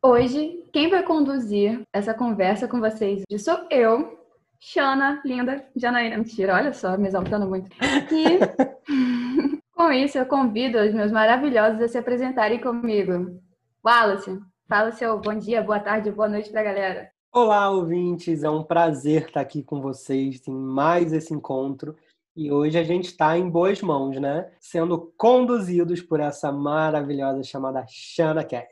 [0.00, 4.16] Hoje, quem vai conduzir essa conversa com vocês sou eu,
[4.60, 7.68] Xana, linda, Janaína, mentira, olha só, me exaltando muito.
[8.12, 8.38] E
[9.74, 13.40] com isso eu convido os meus maravilhosos a se apresentarem comigo.
[13.84, 14.38] Wallace,
[14.68, 17.10] fala seu bom dia, boa tarde, boa noite pra galera.
[17.32, 21.96] Olá, ouvintes, é um prazer estar aqui com vocês em mais esse encontro.
[22.36, 24.48] E hoje a gente está em boas mãos, né?
[24.60, 28.68] Sendo conduzidos por essa maravilhosa chamada Shana Cat.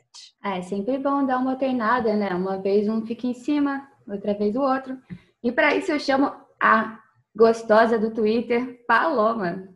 [0.55, 2.29] É sempre bom dar uma alternada, né?
[2.29, 4.97] Uma vez um fica em cima, outra vez o outro.
[5.43, 6.99] E para isso eu chamo a
[7.35, 9.67] gostosa do Twitter, Paloma.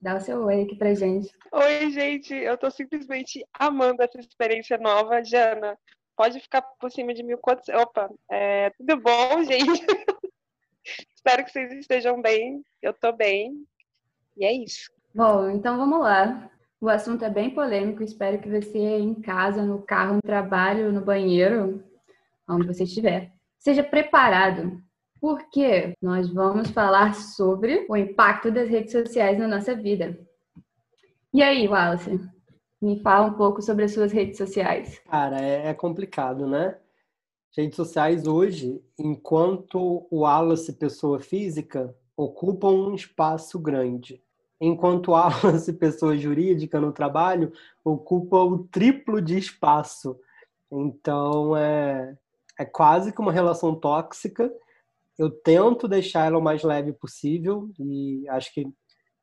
[0.00, 1.30] Dá o seu oi aqui pra gente.
[1.52, 2.34] Oi, gente.
[2.34, 5.22] Eu tô simplesmente amando essa experiência nova.
[5.22, 5.76] Jana,
[6.16, 7.68] pode ficar por cima de mil quantos...
[7.68, 8.70] Opa, é...
[8.70, 9.84] tudo bom, gente?
[11.14, 12.64] Espero que vocês estejam bem.
[12.80, 13.62] Eu tô bem.
[14.36, 14.90] E é isso.
[15.14, 16.50] Bom, então vamos lá.
[16.80, 18.02] O assunto é bem polêmico.
[18.02, 21.84] Espero que você em casa, no carro, no trabalho, no banheiro,
[22.48, 24.82] onde você estiver, seja preparado.
[25.20, 30.18] Porque nós vamos falar sobre o impacto das redes sociais na nossa vida.
[31.34, 32.18] E aí, Wallace?
[32.80, 34.98] Me fala um pouco sobre as suas redes sociais.
[35.00, 36.78] Cara, é, é complicado, né?
[37.56, 44.22] redes sociais hoje, enquanto o Wallace, pessoa física, ocupam um espaço grande.
[44.60, 47.52] Enquanto o Wallace, pessoa jurídica, no trabalho,
[47.84, 50.18] ocupa o triplo de espaço.
[50.70, 52.16] Então, é,
[52.58, 54.52] é quase que uma relação tóxica.
[55.18, 58.66] Eu tento deixar ela o mais leve possível e acho que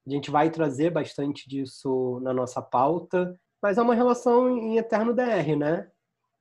[0.06, 5.14] a gente vai trazer bastante disso na nossa pauta, mas é uma relação em eterno
[5.14, 5.90] DR, né?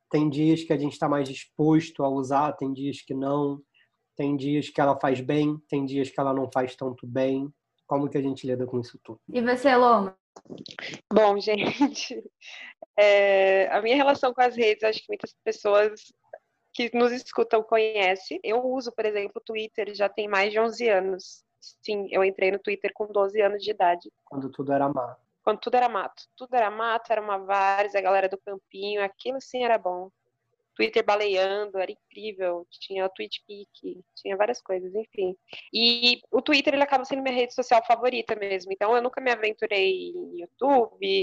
[0.08, 3.60] Tem dias que a gente está mais disposto a usar, tem dias que não.
[4.14, 7.52] Tem dias que ela faz bem, tem dias que ela não faz tanto bem.
[7.86, 9.20] Como que a gente lida com isso tudo?
[9.28, 10.16] E você, Loma?
[11.12, 12.22] Bom, gente,
[12.96, 16.12] é, a minha relação com as redes, acho que muitas pessoas
[16.72, 18.38] que nos escutam conhecem.
[18.42, 21.44] Eu uso, por exemplo, o Twitter já tem mais de 11 anos.
[21.60, 24.10] Sim, eu entrei no Twitter com 12 anos de idade.
[24.24, 26.24] Quando tudo era mato quando tudo era mato.
[26.36, 30.10] Tudo era mato, era uma várzea, a galera do campinho, aquilo sim era bom.
[30.76, 32.66] Twitter baleando, era incrível.
[32.70, 35.34] Tinha o TweetPic, tinha várias coisas, enfim.
[35.72, 38.72] E o Twitter, ele acaba sendo minha rede social favorita mesmo.
[38.72, 41.22] Então, eu nunca me aventurei em YouTube.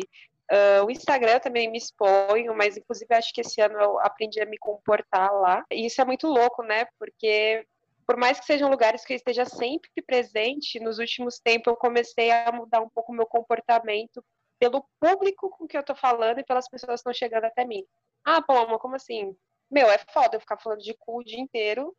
[0.51, 4.45] Uh, o Instagram também me exponho, mas inclusive acho que esse ano eu aprendi a
[4.45, 5.63] me comportar lá.
[5.71, 6.85] E isso é muito louco, né?
[6.99, 7.65] Porque
[8.05, 12.31] por mais que sejam lugares que eu esteja sempre presente, nos últimos tempos eu comecei
[12.31, 14.23] a mudar um pouco o meu comportamento
[14.63, 17.85] pelo público com que eu tô falando e pelas pessoas que estão chegando até mim.
[18.23, 19.35] Ah, Paloma, como assim?
[19.69, 21.93] Meu, é foda eu ficar falando de cu o dia inteiro,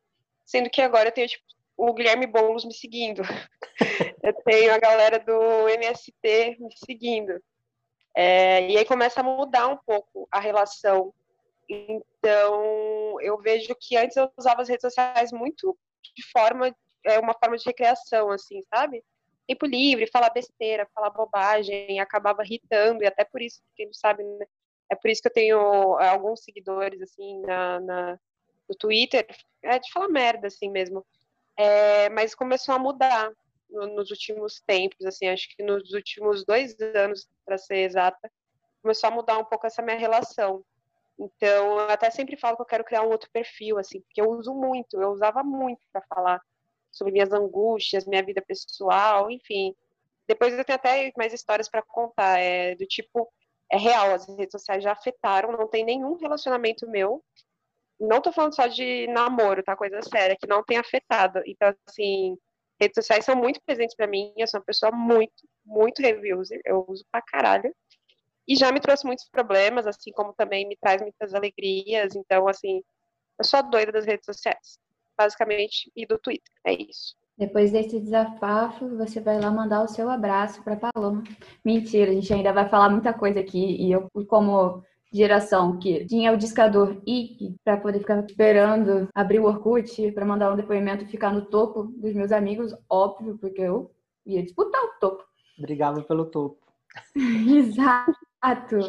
[0.46, 1.44] sendo que agora eu tenho, tipo,
[1.76, 3.20] o Guilherme Boulos me seguindo.
[4.22, 7.38] eu tenho a galera do MST me seguindo.
[8.16, 11.12] É, e aí começa a mudar um pouco a relação.
[11.68, 15.76] Então, eu vejo que antes eu usava as redes sociais muito
[16.16, 16.74] de forma,
[17.04, 19.04] é uma forma de recreação, assim, sabe?
[19.46, 24.22] Tempo livre, falar besteira, falar bobagem, acabava irritando, e até por isso, quem não sabe,
[24.22, 24.46] né?
[24.90, 28.18] é por isso que eu tenho é, alguns seguidores, assim, na, na
[28.68, 29.26] no Twitter,
[29.62, 31.04] é de falar merda, assim mesmo.
[31.56, 33.30] É, mas começou a mudar
[33.68, 38.30] no, nos últimos tempos, assim, acho que nos últimos dois anos, para ser exata,
[38.82, 40.64] começou a mudar um pouco essa minha relação.
[41.18, 44.30] Então, eu até sempre falo que eu quero criar um outro perfil, assim, porque eu
[44.30, 46.40] uso muito, eu usava muito para falar
[46.96, 49.74] sobre minhas angústias, minha vida pessoal, enfim.
[50.26, 53.30] Depois eu tenho até mais histórias para contar, é do tipo,
[53.70, 57.22] é real, as redes sociais já afetaram, não tem nenhum relacionamento meu.
[58.00, 59.76] Não tô falando só de namoro, tá?
[59.76, 61.40] Coisa séria, que não tem afetado.
[61.46, 62.36] Então, assim,
[62.80, 65.32] redes sociais são muito presentes para mim, eu sou uma pessoa muito,
[65.64, 67.74] muito review user, eu uso pra caralho
[68.46, 72.14] e já me trouxe muitos problemas, assim como também me traz muitas alegrias.
[72.14, 72.82] Então, assim,
[73.38, 74.78] eu sou a doida das redes sociais,
[75.16, 76.52] basicamente, e do Twitter.
[76.64, 77.16] É isso.
[77.36, 81.22] Depois desse desafafo, você vai lá mandar o seu abraço para Paloma.
[81.64, 86.32] Mentira, a gente ainda vai falar muita coisa aqui e eu, como geração que tinha
[86.32, 91.08] o discador IP para poder ficar esperando abrir o Orkut para mandar um depoimento e
[91.08, 93.92] ficar no topo dos meus amigos, óbvio, porque eu
[94.26, 95.24] ia disputar o topo.
[95.58, 96.58] Obrigado pelo topo.
[97.16, 98.80] Exato.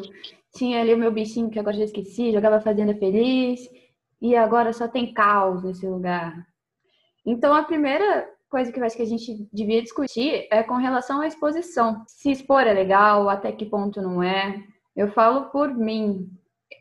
[0.56, 3.70] Tinha ali o meu bichinho que agora já esqueci, jogava Fazenda Feliz.
[4.26, 6.48] E agora só tem caos nesse lugar.
[7.24, 11.22] Então, a primeira coisa que eu acho que a gente devia discutir é com relação
[11.22, 12.04] à exposição.
[12.08, 14.64] Se expor é legal, até que ponto não é.
[14.96, 16.28] Eu falo por mim.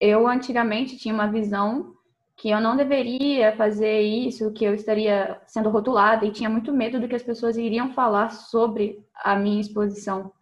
[0.00, 1.92] Eu antigamente tinha uma visão
[2.34, 6.98] que eu não deveria fazer isso, que eu estaria sendo rotulada e tinha muito medo
[6.98, 10.32] do que as pessoas iriam falar sobre a minha exposição.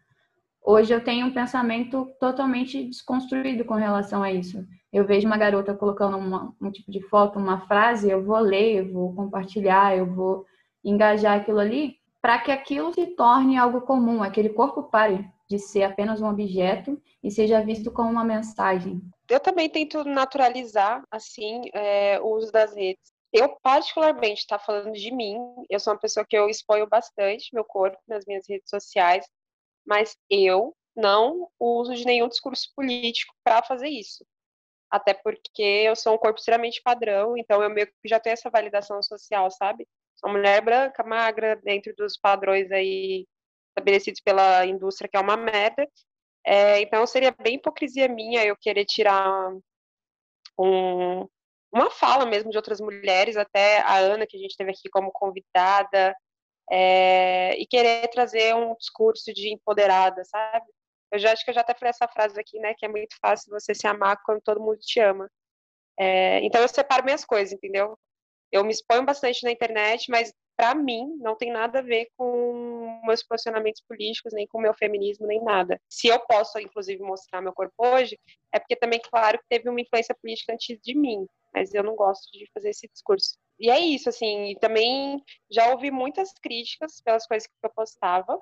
[0.64, 4.64] Hoje eu tenho um pensamento totalmente desconstruído com relação a isso.
[4.92, 8.76] Eu vejo uma garota colocando uma, um tipo de foto, uma frase, eu vou ler,
[8.76, 10.44] eu vou compartilhar, eu vou
[10.84, 15.82] engajar aquilo ali, para que aquilo se torne algo comum, aquele corpo pare de ser
[15.82, 19.00] apenas um objeto e seja visto como uma mensagem.
[19.28, 23.12] Eu também tento naturalizar, assim, é, o uso das redes.
[23.32, 25.36] Eu, particularmente, tá falando de mim,
[25.70, 29.26] eu sou uma pessoa que eu exponho bastante meu corpo nas minhas redes sociais,
[29.86, 34.24] mas eu não uso de nenhum discurso político para fazer isso.
[34.92, 38.50] Até porque eu sou um corpo extremamente padrão, então eu meio que já tenho essa
[38.50, 39.88] validação social, sabe?
[40.16, 43.26] Sou uma mulher branca, magra, dentro dos padrões aí
[43.70, 45.88] estabelecidos pela indústria, que é uma merda.
[46.44, 49.50] É, então seria bem hipocrisia minha eu querer tirar
[50.58, 51.26] um,
[51.72, 55.10] uma fala mesmo de outras mulheres, até a Ana, que a gente teve aqui como
[55.10, 56.14] convidada,
[56.70, 60.66] é, e querer trazer um discurso de empoderada, sabe?
[61.12, 62.74] Eu já acho que eu já até falei essa frase aqui, né?
[62.76, 65.30] Que é muito fácil você se amar quando todo mundo te ama.
[65.98, 67.98] É, então eu separo minhas coisas, entendeu?
[68.50, 73.00] Eu me exponho bastante na internet, mas para mim não tem nada a ver com
[73.04, 75.80] meus posicionamentos políticos, nem com meu feminismo, nem nada.
[75.88, 78.18] Se eu posso, inclusive, mostrar meu corpo hoje,
[78.52, 82.30] é porque também, claro, teve uma influência política antes de mim, mas eu não gosto
[82.32, 87.24] de fazer esse discurso e é isso, assim, e também já ouvi muitas críticas pelas
[87.28, 88.36] coisas que eu postava,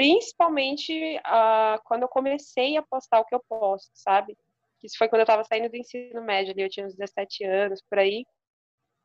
[0.00, 4.34] principalmente uh, quando eu comecei a postar o que eu posto, sabe?
[4.82, 7.82] Isso foi quando eu estava saindo do ensino médio ali, eu tinha uns 17 anos,
[7.82, 8.24] por aí,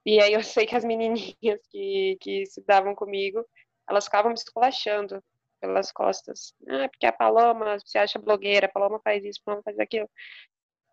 [0.05, 3.45] e aí eu sei que as menininhas que, que estudavam comigo,
[3.89, 5.21] elas ficavam me esculachando
[5.59, 6.53] pelas costas.
[6.65, 10.09] Ah, porque a Paloma se acha blogueira, a Paloma faz isso, a Paloma faz aquilo.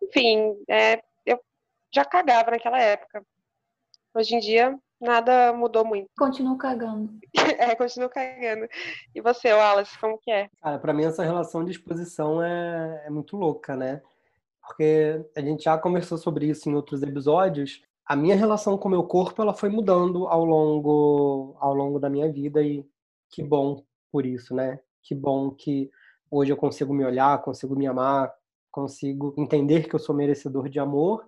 [0.01, 1.39] Enfim, é, eu
[1.95, 3.25] já cagava naquela época.
[4.13, 6.09] Hoje em dia, nada mudou muito.
[6.17, 7.13] Continuo cagando.
[7.59, 8.67] é, continuo cagando.
[9.13, 10.49] E você, Wallace, como que é?
[10.61, 14.01] Cara, pra mim essa relação de exposição é, é muito louca, né?
[14.61, 17.81] Porque a gente já conversou sobre isso em outros episódios.
[18.05, 22.09] A minha relação com o meu corpo, ela foi mudando ao longo, ao longo da
[22.09, 22.85] minha vida e
[23.29, 24.79] que bom por isso, né?
[25.01, 25.91] Que bom que
[26.31, 28.33] hoje eu consigo me olhar, consigo me amar,
[28.71, 31.27] consigo entender que eu sou merecedor de amor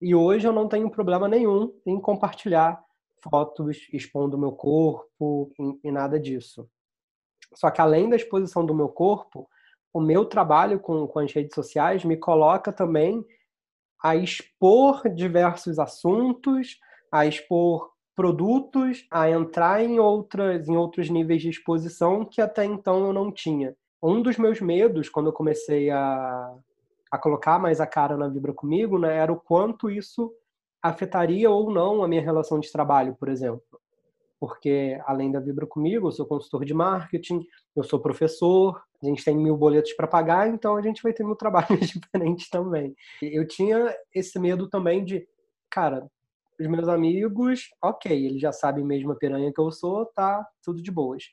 [0.00, 2.82] e hoje eu não tenho problema nenhum em compartilhar
[3.22, 5.52] fotos expondo o meu corpo
[5.82, 6.68] e nada disso.
[7.54, 9.48] Só que além da exposição do meu corpo,
[9.92, 13.24] o meu trabalho com, com as redes sociais me coloca também
[14.02, 16.78] a expor diversos assuntos,
[17.12, 23.06] a expor produtos, a entrar em outras em outros níveis de exposição que até então
[23.06, 23.74] eu não tinha.
[24.02, 26.54] Um dos meus medos quando eu comecei a,
[27.10, 30.32] a colocar mais a cara na Vibra comigo, né, era o quanto isso
[30.82, 33.62] afetaria ou não a minha relação de trabalho, por exemplo.
[34.38, 37.44] Porque, além da Vibra comigo, eu sou consultor de marketing,
[37.76, 41.24] eu sou professor, a gente tem mil boletos para pagar, então a gente vai ter
[41.24, 42.94] mil trabalhos diferentes também.
[43.20, 45.26] Eu tinha esse medo também de,
[45.70, 46.06] cara,
[46.58, 50.82] os meus amigos, ok, eles já sabem mesmo a piranha que eu sou, tá tudo
[50.82, 51.24] de boas.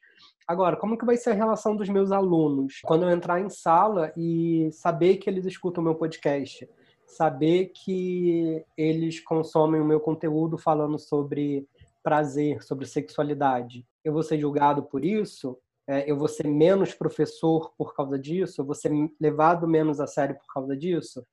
[0.48, 4.14] Agora, como que vai ser a relação dos meus alunos quando eu entrar em sala
[4.16, 6.68] e saber que eles escutam o meu podcast?
[7.08, 11.68] Saber que eles consomem o meu conteúdo falando sobre
[12.04, 13.86] prazer, sobre sexualidade.
[14.04, 15.58] Eu vou ser julgado por isso?
[15.88, 18.62] É, eu vou ser menos professor por causa disso?
[18.62, 21.26] Eu vou ser levado menos a sério por causa disso?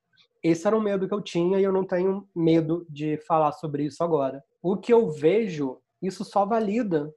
[0.43, 3.85] Esse era um medo que eu tinha e eu não tenho medo de falar sobre
[3.85, 4.45] isso agora.
[4.62, 7.12] O que eu vejo, isso só valida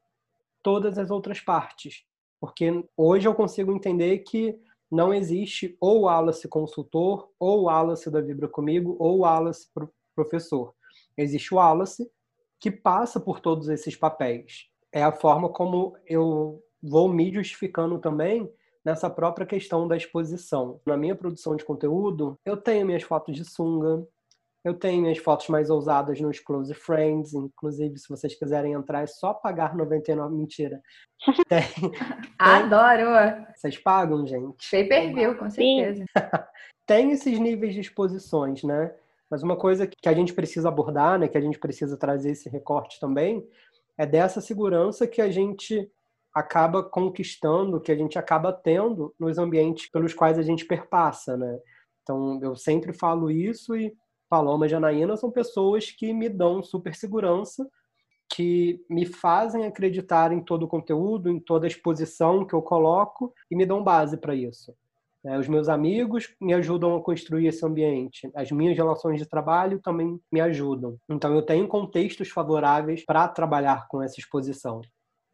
[0.64, 2.04] todas as outras partes.
[2.40, 4.60] Porque hoje eu consigo entender que
[4.92, 9.68] não existe ou Wallace consultor, ou Wallace da Vibra comigo, ou Wallace
[10.16, 10.74] professor.
[11.18, 12.10] Existe o Wallace
[12.60, 14.68] que passa por todos esses papéis.
[14.92, 18.50] É a forma como eu vou me justificando também
[18.84, 20.80] nessa própria questão da exposição.
[20.86, 24.08] Na minha produção de conteúdo, eu tenho minhas fotos de sunga,
[24.68, 29.08] eu tenho minhas fotos mais ousadas nos Close Friends, inclusive se vocês quiserem entrar é
[29.08, 30.82] só pagar 99, mentira.
[31.48, 31.92] Tem, tem...
[32.38, 33.46] Adoro!
[33.56, 34.70] Vocês pagam, gente?
[34.70, 36.06] Pay per view, com certeza.
[36.86, 38.94] tem esses níveis de exposições, né?
[39.30, 42.50] Mas uma coisa que a gente precisa abordar, né, que a gente precisa trazer esse
[42.50, 43.48] recorte também,
[43.98, 45.90] é dessa segurança que a gente
[46.34, 51.58] acaba conquistando, que a gente acaba tendo nos ambientes pelos quais a gente perpassa, né?
[52.04, 53.94] Então, eu sempre falo isso e
[54.30, 57.68] Paloma e Janaína são pessoas que me dão super segurança,
[58.30, 63.34] que me fazem acreditar em todo o conteúdo, em toda a exposição que eu coloco
[63.50, 64.74] e me dão base para isso.
[65.26, 68.30] É, os meus amigos me ajudam a construir esse ambiente.
[68.36, 70.98] As minhas relações de trabalho também me ajudam.
[71.10, 74.82] Então, eu tenho contextos favoráveis para trabalhar com essa exposição.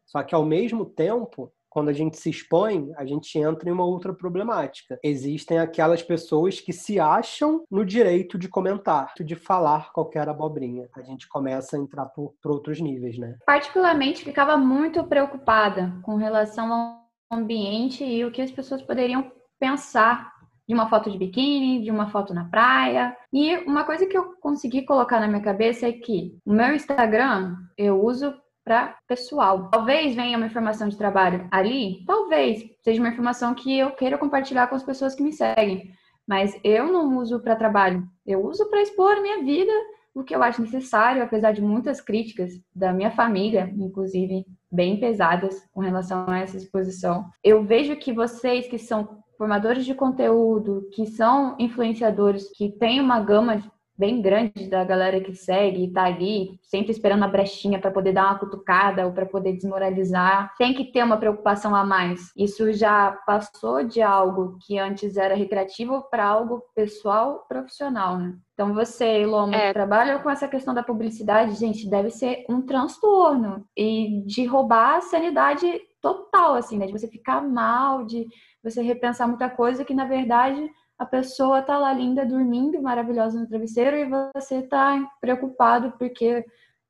[0.06, 3.84] Só que, ao mesmo tempo, quando a gente se expõe, a gente entra em uma
[3.84, 4.96] outra problemática.
[5.02, 10.88] Existem aquelas pessoas que se acham no direito de comentar, de falar qualquer abobrinha.
[10.94, 13.36] A gente começa a entrar por, por outros níveis, né?
[13.44, 20.32] Particularmente, ficava muito preocupada com relação ao ambiente e o que as pessoas poderiam pensar
[20.68, 23.16] de uma foto de biquíni, de uma foto na praia.
[23.32, 27.56] E uma coisa que eu consegui colocar na minha cabeça é que o meu Instagram
[27.76, 28.32] eu uso
[28.64, 29.68] para pessoal.
[29.70, 34.66] Talvez venha uma informação de trabalho ali, talvez seja uma informação que eu queira compartilhar
[34.68, 35.92] com as pessoas que me seguem,
[36.26, 38.02] mas eu não uso para trabalho.
[38.26, 39.72] Eu uso para expor a minha vida,
[40.14, 45.62] o que eu acho necessário, apesar de muitas críticas da minha família, inclusive bem pesadas
[45.72, 47.26] com relação a essa exposição.
[47.42, 53.20] Eu vejo que vocês que são formadores de conteúdo, que são influenciadores, que têm uma
[53.20, 53.62] gama
[53.96, 58.12] bem grande da galera que segue e tá ali, sempre esperando a brechinha para poder
[58.12, 60.54] dar uma cutucada ou para poder desmoralizar.
[60.56, 62.32] Tem que ter uma preocupação a mais.
[62.36, 68.34] Isso já passou de algo que antes era recreativo para algo pessoal, profissional, né?
[68.54, 69.72] Então você, Loma, é.
[69.72, 75.00] trabalha com essa questão da publicidade, gente, deve ser um transtorno e de roubar a
[75.00, 76.86] sanidade total, assim, né?
[76.86, 78.26] De você ficar mal, de
[78.62, 83.48] você repensar muita coisa que na verdade a pessoa tá lá linda, dormindo, maravilhosa no
[83.48, 86.44] travesseiro, e você tá preocupado porque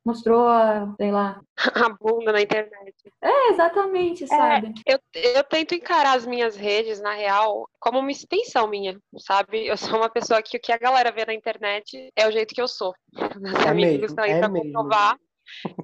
[0.04, 1.40] mostrou a, sei lá.
[1.88, 2.94] A bunda na internet.
[3.22, 4.74] É, exatamente, é, sabe?
[4.86, 4.98] É, eu,
[5.36, 9.66] eu tento encarar as minhas redes, na real, como uma extensão minha, sabe?
[9.66, 12.54] Eu sou uma pessoa que o que a galera vê na internet é o jeito
[12.54, 12.92] que eu sou.
[13.40, 14.72] Meus é amigos estão aí é pra mesmo.
[14.72, 15.16] comprovar.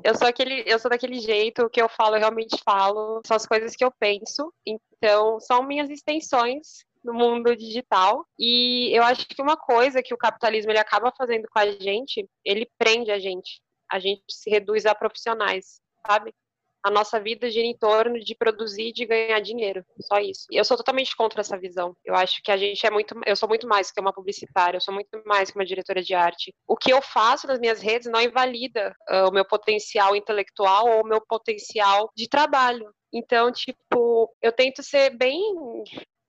[0.02, 3.36] Eu sou aquele, eu sou daquele jeito, o que eu falo, eu realmente falo, são
[3.36, 4.52] as coisas que eu penso.
[4.66, 8.24] Então, são minhas extensões no mundo digital.
[8.38, 12.28] E eu acho que uma coisa que o capitalismo ele acaba fazendo com a gente,
[12.44, 13.60] ele prende a gente.
[13.90, 16.32] A gente se reduz a profissionais, sabe?
[16.82, 20.46] A nossa vida gira em torno de produzir e de ganhar dinheiro, só isso.
[20.50, 21.94] E eu sou totalmente contra essa visão.
[22.02, 24.80] Eu acho que a gente é muito, eu sou muito mais que uma publicitária, eu
[24.80, 26.54] sou muito mais que uma diretora de arte.
[26.66, 31.02] O que eu faço nas minhas redes não invalida uh, o meu potencial intelectual ou
[31.02, 32.90] o meu potencial de trabalho.
[33.12, 35.38] Então, tipo, eu tento ser bem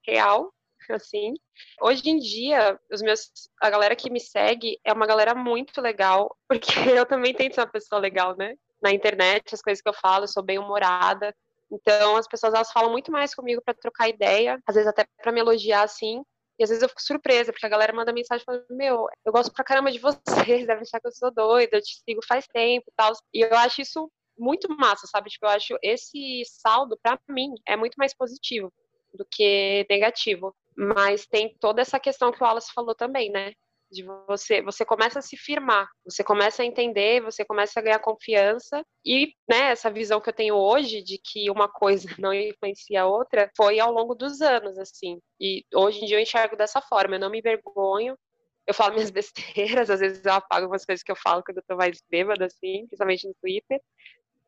[0.05, 0.51] real
[0.95, 1.33] assim.
[1.81, 3.31] Hoje em dia, os meus,
[3.61, 7.61] a galera que me segue é uma galera muito legal, porque eu também tento ser
[7.61, 8.55] uma pessoa legal, né?
[8.81, 11.35] Na internet, as coisas que eu falo, eu sou bem humorada.
[11.71, 15.31] Então, as pessoas elas falam muito mais comigo para trocar ideia, às vezes até para
[15.31, 16.21] me elogiar assim.
[16.59, 19.51] E às vezes eu fico surpresa, porque a galera manda mensagem falando: Meu, eu gosto
[19.53, 20.21] pra caramba de vocês,
[20.67, 23.13] devem achar que eu sou doida, eu te sigo faz tempo e tal.
[23.33, 25.29] E eu acho isso muito massa, sabe?
[25.29, 28.71] Tipo, eu acho esse saldo, para mim, é muito mais positivo
[29.13, 30.55] do que negativo.
[30.75, 33.53] Mas tem toda essa questão que o Wallace falou também, né?
[33.91, 37.99] De você, você começa a se firmar, você começa a entender, você começa a ganhar
[37.99, 43.01] confiança e, né, essa visão que eu tenho hoje de que uma coisa não influencia
[43.01, 45.19] a outra foi ao longo dos anos, assim.
[45.39, 48.17] E hoje em dia eu enxergo dessa forma, eu não me envergonho,
[48.65, 51.63] eu falo minhas besteiras, às vezes eu apago umas coisas que eu falo quando eu
[51.67, 53.81] tô mais bêbada, assim, principalmente no Twitter,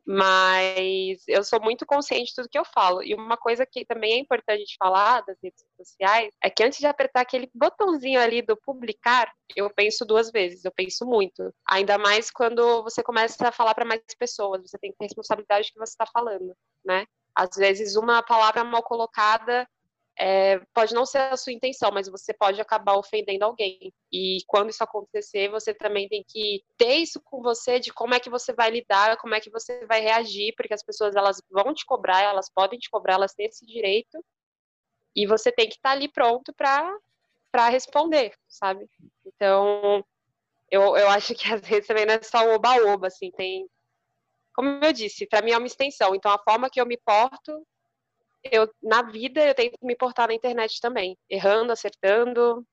[0.06, 3.02] mas eu sou muito consciente de tudo que eu falo.
[3.02, 6.88] E uma coisa que também é importante falar das redes sociais é que antes de
[6.88, 11.54] apertar aquele botãozinho ali do publicar, eu penso duas vezes, eu penso muito.
[11.70, 15.70] Ainda mais quando você começa a falar para mais pessoas, você tem que ter responsabilidade
[15.70, 17.06] do que você está falando, né?
[17.36, 19.68] Às vezes uma palavra mal colocada
[20.18, 23.92] é, pode não ser a sua intenção, mas você pode acabar ofendendo alguém.
[24.12, 28.20] E quando isso acontecer, você também tem que ter isso com você de como é
[28.20, 31.74] que você vai lidar, como é que você vai reagir, porque as pessoas elas vão
[31.74, 34.24] te cobrar, elas podem te cobrar, elas têm esse direito.
[35.16, 36.92] E você tem que estar ali pronto para
[37.52, 38.90] para responder, sabe?
[39.24, 40.04] Então,
[40.72, 43.68] eu, eu acho que às vezes também não é só oba-oba, assim, tem
[44.56, 46.14] como eu disse, para mim é uma extensão.
[46.16, 47.66] Então, a forma que eu me porto
[48.52, 52.66] eu na vida eu tento me portar na internet também, errando, acertando,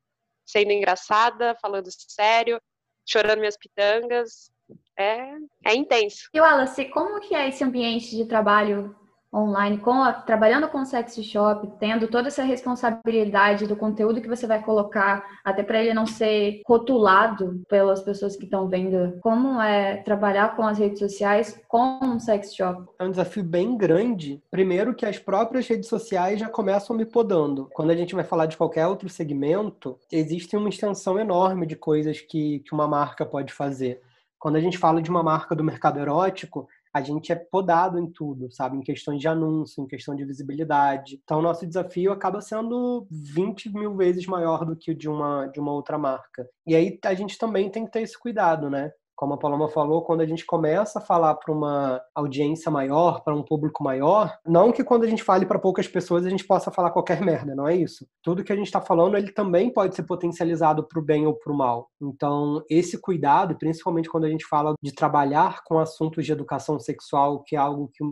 [0.46, 2.60] sendo engraçada, falando sério,
[3.06, 4.50] chorando minhas pitangas.
[4.98, 5.34] É,
[5.66, 6.28] é intenso.
[6.34, 8.94] E Wallace, como que é esse ambiente de trabalho
[9.32, 14.28] online, com a, trabalhando com o sexy shop, tendo toda essa responsabilidade do conteúdo que
[14.28, 19.18] você vai colocar, até para ele não ser rotulado pelas pessoas que estão vendo.
[19.20, 22.84] Como é trabalhar com as redes sociais com um sex shop?
[22.98, 24.42] É um desafio bem grande.
[24.50, 27.68] Primeiro que as próprias redes sociais já começam me podando.
[27.72, 32.20] Quando a gente vai falar de qualquer outro segmento, existe uma extensão enorme de coisas
[32.20, 34.00] que, que uma marca pode fazer.
[34.38, 38.10] Quando a gente fala de uma marca do mercado erótico, a gente é podado em
[38.10, 38.76] tudo, sabe?
[38.76, 41.20] Em questões de anúncio, em questão de visibilidade.
[41.22, 45.60] Então, nosso desafio acaba sendo 20 mil vezes maior do que o de uma, de
[45.60, 46.48] uma outra marca.
[46.66, 48.90] E aí, a gente também tem que ter esse cuidado, né?
[49.20, 53.34] Como a Paloma falou, quando a gente começa a falar para uma audiência maior, para
[53.34, 56.70] um público maior, não que quando a gente fale para poucas pessoas a gente possa
[56.70, 58.06] falar qualquer merda, não é isso.
[58.22, 61.34] Tudo que a gente está falando, ele também pode ser potencializado para o bem ou
[61.34, 61.90] para o mal.
[62.00, 67.42] Então, esse cuidado, principalmente quando a gente fala de trabalhar com assuntos de educação sexual,
[67.42, 68.02] que é algo que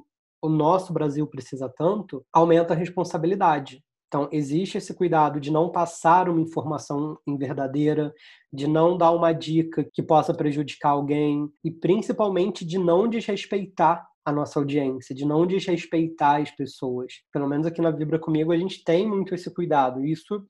[0.43, 3.83] o nosso Brasil precisa tanto, aumenta a responsabilidade.
[4.09, 8.13] Então, existe esse cuidado de não passar uma informação inverdadeira,
[8.51, 14.33] de não dar uma dica que possa prejudicar alguém e principalmente de não desrespeitar a
[14.33, 17.13] nossa audiência, de não desrespeitar as pessoas.
[17.31, 20.05] Pelo menos aqui na Vibra Comigo a gente tem muito esse cuidado.
[20.05, 20.43] Isso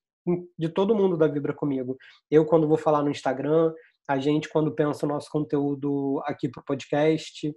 [0.57, 1.97] de todo mundo da Vibra Comigo.
[2.31, 3.73] Eu, quando vou falar no Instagram,
[4.07, 7.55] a gente, quando pensa o nosso conteúdo aqui para o podcast,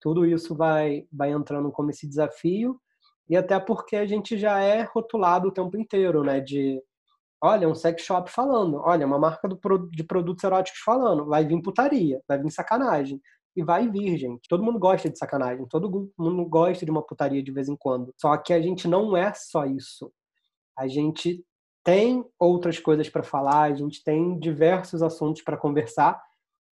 [0.00, 2.78] tudo isso vai, vai entrando como esse desafio
[3.28, 6.40] e até porque a gente já é rotulado o tempo inteiro, né?
[6.40, 6.82] De,
[7.42, 9.58] olha, um sex shop falando, olha, uma marca do,
[9.90, 13.20] de produtos eróticos falando, vai vir putaria, vai vir sacanagem.
[13.56, 14.48] E vai vir, gente.
[14.48, 18.14] Todo mundo gosta de sacanagem, todo mundo gosta de uma putaria de vez em quando.
[18.16, 20.12] Só que a gente não é só isso.
[20.78, 21.44] A gente
[21.82, 26.22] tem outras coisas para falar, a gente tem diversos assuntos para conversar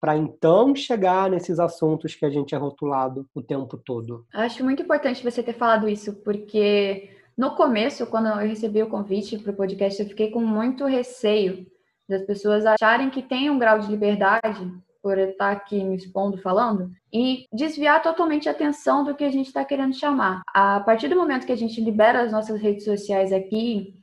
[0.02, 4.26] para então chegar nesses assuntos que a gente é rotulado o tempo todo.
[4.34, 9.38] Acho muito importante você ter falado isso, porque no começo, quando eu recebi o convite
[9.38, 11.64] para o podcast, eu fiquei com muito receio
[12.08, 14.68] das pessoas acharem que tem um grau de liberdade
[15.00, 19.46] por estar aqui me expondo, falando, e desviar totalmente a atenção do que a gente
[19.46, 20.42] está querendo chamar.
[20.52, 23.94] A partir do momento que a gente libera as nossas redes sociais aqui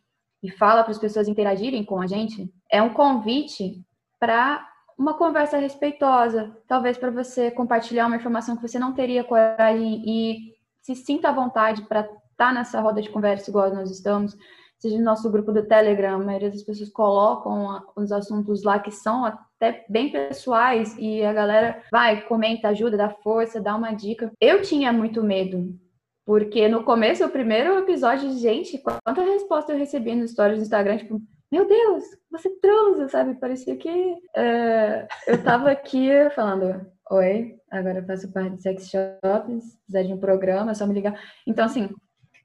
[0.41, 3.83] e fala para as pessoas interagirem com a gente, é um convite
[4.17, 4.68] para
[4.99, 10.53] uma conversa respeitosa, talvez para você compartilhar uma informação que você não teria coragem e
[10.81, 14.35] se sinta à vontade para estar tá nessa roda de conversa igual nós estamos,
[14.77, 18.91] seja no nosso grupo do Telegram, a maioria das pessoas colocam os assuntos lá que
[18.91, 24.29] são até bem pessoais e a galera vai, comenta, ajuda, dá força, dá uma dica.
[24.39, 25.79] Eu tinha muito medo,
[26.25, 30.97] porque no começo, o primeiro episódio, gente, quanta resposta eu recebi nos stories do Instagram,
[30.97, 33.35] tipo, meu Deus, você transa, sabe?
[33.35, 39.75] Parecia que é, eu tava aqui falando, oi, agora eu faço parte de sex shops,
[39.75, 41.19] precisar de um programa, é só me ligar.
[41.47, 41.89] Então, assim,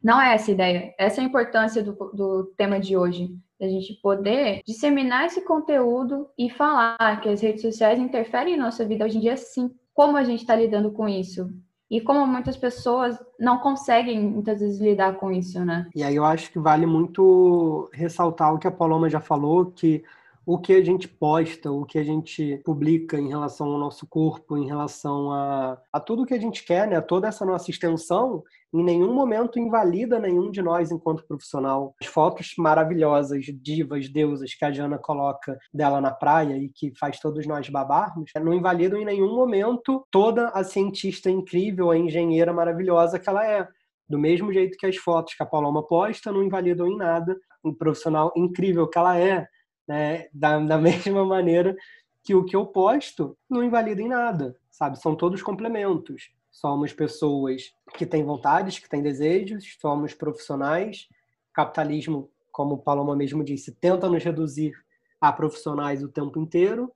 [0.03, 0.95] não é essa a ideia.
[0.99, 3.29] Essa é a importância do, do tema de hoje.
[3.61, 8.85] A gente poder disseminar esse conteúdo e falar que as redes sociais interferem em nossa
[8.85, 9.71] vida hoje em dia, sim.
[9.95, 11.49] Como a gente está lidando com isso?
[11.91, 15.89] E como muitas pessoas não conseguem muitas vezes lidar com isso, né?
[15.95, 20.03] E aí eu acho que vale muito ressaltar o que a Paloma já falou, que
[20.47, 24.57] o que a gente posta, o que a gente publica em relação ao nosso corpo,
[24.57, 27.01] em relação a, a tudo que a gente quer, né?
[27.01, 31.95] Toda essa nossa extensão, em nenhum momento invalida nenhum de nós enquanto profissional.
[32.01, 37.19] As fotos maravilhosas, divas, deusas que a Jana coloca dela na praia e que faz
[37.21, 43.19] todos nós babarmos, não invalidam em nenhum momento toda a cientista incrível, a engenheira maravilhosa
[43.19, 43.67] que ela é.
[44.07, 47.73] Do mesmo jeito que as fotos que a Paloma posta não invalidam em nada o
[47.73, 49.49] profissional incrível que ela é,
[49.87, 50.29] né?
[50.33, 51.77] Da, da mesma maneira
[52.23, 54.99] que o que eu posto não invalida em nada, sabe?
[54.99, 56.31] São todos complementos.
[56.51, 61.09] Somos pessoas que têm vontades, que têm desejos, somos profissionais.
[61.53, 64.73] Capitalismo, como o Paloma mesmo disse, tenta nos reduzir
[65.21, 66.93] a profissionais o tempo inteiro,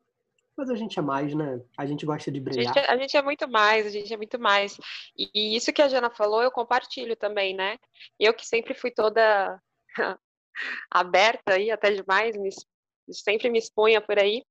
[0.56, 1.60] mas a gente é mais, né?
[1.76, 2.72] A gente gosta de brilhar.
[2.72, 4.76] A gente, é, a gente, é muito mais, a gente é muito mais.
[5.16, 7.78] E, e, isso que a Jana falou, eu compartilho também, né?
[8.18, 9.60] Eu que sempre fui toda
[10.90, 12.50] aberta aí, até demais, me
[13.12, 14.42] sempre me expunha por aí.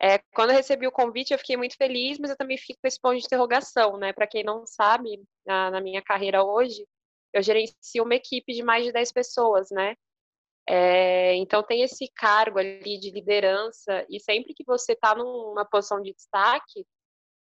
[0.00, 2.86] É, quando eu recebi o convite, eu fiquei muito feliz, mas eu também fico com
[2.88, 4.12] esse ponto de interrogação, né?
[4.12, 6.86] Para quem não sabe, na, na, minha carreira hoje,
[7.32, 9.96] eu gerencio uma equipe de mais de 10 pessoas, né?
[10.68, 16.02] É, então tem esse cargo ali de liderança, e sempre que você está numa posição
[16.02, 16.84] de destaque,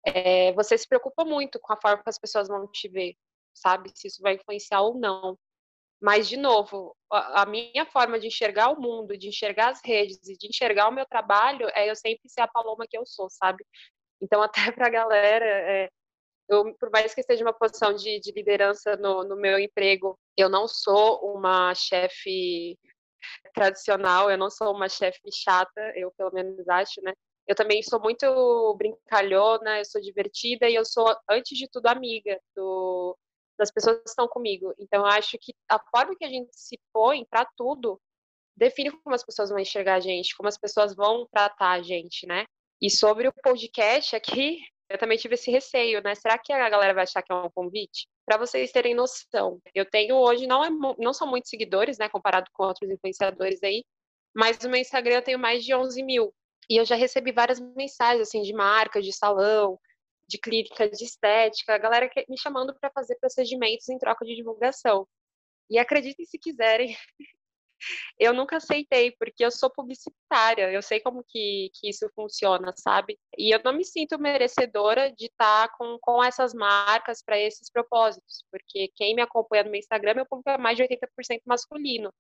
[0.07, 3.15] é, você se preocupa muito com a forma que as pessoas vão te ver,
[3.55, 3.91] sabe?
[3.95, 5.39] Se isso vai influenciar ou não.
[6.01, 10.37] Mas, de novo, a, minha forma de enxergar o mundo, de enxergar as redes e
[10.37, 13.65] de enxergar o meu trabalho é eu sempre ser a paloma que eu sou, sabe?
[14.21, 15.89] Então, até para a galera, é,
[16.49, 20.49] eu, por mais que esteja uma posição de, de liderança no, no, meu emprego, eu
[20.49, 22.79] não sou uma chefe
[23.55, 27.13] tradicional, eu não sou uma chefe chata, eu pelo menos acho, né?
[27.47, 32.39] Eu também sou muito brincalhona, eu sou divertida e eu sou, antes de tudo, amiga
[32.55, 33.17] do,
[33.59, 34.73] das pessoas que estão comigo.
[34.79, 38.01] Então, acho que a forma que a gente se põe para tudo
[38.57, 42.27] define como as pessoas vão enxergar a gente, como as pessoas vão tratar a gente,
[42.27, 42.45] né?
[42.81, 46.15] E sobre o podcast aqui, eu também tive esse receio, né?
[46.15, 48.07] Será que a galera vai achar que é um convite?
[48.25, 52.09] Para vocês terem noção, eu tenho hoje, não, é, não são muitos seguidores, né?
[52.09, 53.85] Comparado com outros influenciadores aí,
[54.35, 56.33] mas no meu Instagram eu tenho mais de 11 mil.
[56.71, 59.79] E eu já recebi várias mensagens assim de marcas, de salão,
[60.29, 65.09] de clínica de estética, a galera me chamando para fazer procedimentos em troca de divulgação.
[65.71, 66.97] E acreditem se quiserem,
[68.19, 73.19] eu nunca aceitei, porque eu sou publicitária, eu sei como que, que isso funciona, sabe?
[73.39, 78.45] E eu não me sinto merecedora de estar com, com essas marcas para esses propósitos,
[78.51, 82.13] porque quem me acompanha no meu Instagram, meu público é mais de 80% masculino.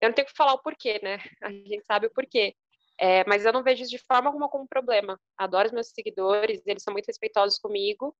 [0.00, 1.18] Eu não tenho que falar o porquê, né?
[1.42, 2.54] A gente sabe o porquê.
[3.00, 5.18] É, mas eu não vejo isso de forma alguma como problema.
[5.36, 8.14] Adoro os meus seguidores, eles são muito respeitosos comigo.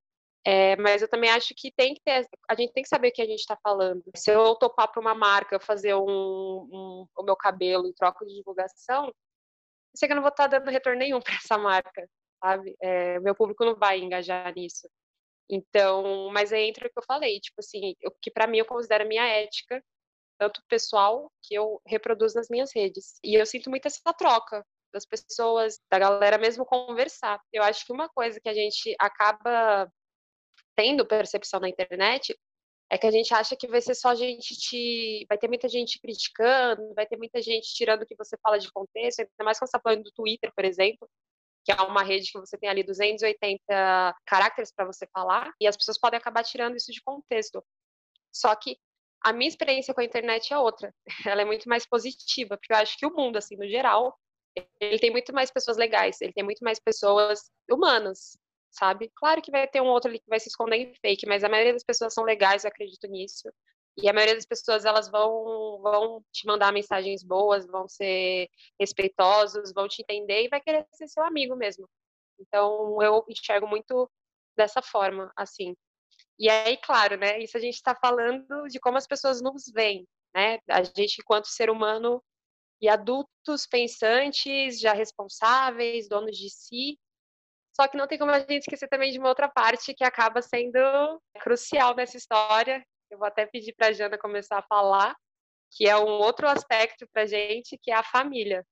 [0.44, 3.12] É, mas eu também acho que tem que ter, a gente tem que saber o
[3.12, 4.02] que a gente está falando.
[4.16, 8.34] Se eu topar para uma marca fazer um, um, o meu cabelo em troca de
[8.34, 9.14] divulgação, eu
[9.96, 12.08] sei que eu não vou estar tá dando retorno nenhum para essa marca,
[12.42, 12.76] sabe?
[12.80, 14.88] É, meu público não vai engajar nisso.
[15.50, 18.66] Então, mas aí entra o que eu falei, tipo assim, o que para mim eu
[18.66, 19.82] considero minha ética,
[20.38, 23.18] tanto pessoal que eu reproduzo nas minhas redes.
[23.22, 27.40] E eu sinto muito essa troca das pessoas, da galera mesmo conversar.
[27.52, 29.90] Eu acho que uma coisa que a gente acaba
[30.76, 32.38] tendo percepção na internet
[32.90, 35.26] é que a gente acha que vai ser só gente te.
[35.28, 38.70] Vai ter muita gente criticando, vai ter muita gente tirando o que você fala de
[38.72, 41.08] contexto, ainda mais quando você está falando do Twitter, por exemplo,
[41.64, 45.76] que é uma rede que você tem ali 280 caracteres para você falar, e as
[45.76, 47.62] pessoas podem acabar tirando isso de contexto.
[48.32, 48.78] Só que
[49.22, 50.94] a minha experiência com a internet é outra.
[51.26, 54.16] Ela é muito mais positiva, porque eu acho que o mundo, assim, no geral,
[54.80, 58.36] ele tem muito mais pessoas legais, ele tem muito mais pessoas humanas,
[58.70, 59.10] sabe?
[59.16, 61.48] Claro que vai ter um outro ali que vai se esconder em fake, mas a
[61.48, 63.48] maioria das pessoas são legais, eu acredito nisso.
[64.00, 69.72] E a maioria das pessoas, elas vão, vão te mandar mensagens boas, vão ser respeitosos,
[69.74, 71.88] vão te entender e vai querer ser seu amigo mesmo.
[72.38, 74.08] Então, eu enxergo muito
[74.56, 75.74] dessa forma, assim.
[76.38, 77.38] E aí, claro, né?
[77.40, 80.58] Isso a gente está falando de como as pessoas nos veem, né?
[80.68, 82.22] A gente, enquanto ser humano
[82.80, 86.98] e adultos pensantes, já responsáveis, donos de si,
[87.80, 90.42] só que não tem como a gente esquecer também de uma outra parte que acaba
[90.42, 90.78] sendo
[91.40, 92.84] crucial nessa história.
[93.08, 95.14] Eu vou até pedir para a Jana começar a falar,
[95.70, 98.66] que é um outro aspecto para gente, que é a família.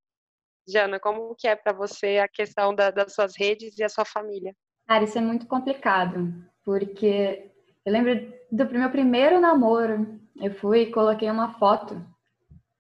[0.69, 4.05] Jana, como que é para você a questão da, das suas redes e a sua
[4.05, 4.53] família?
[4.89, 7.53] Cara, isso é muito complicado, porque
[7.87, 12.05] eu lembro do meu primeiro namoro, eu fui e coloquei uma foto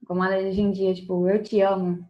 [0.04, 2.04] com uma legendinha, tipo, eu te amo.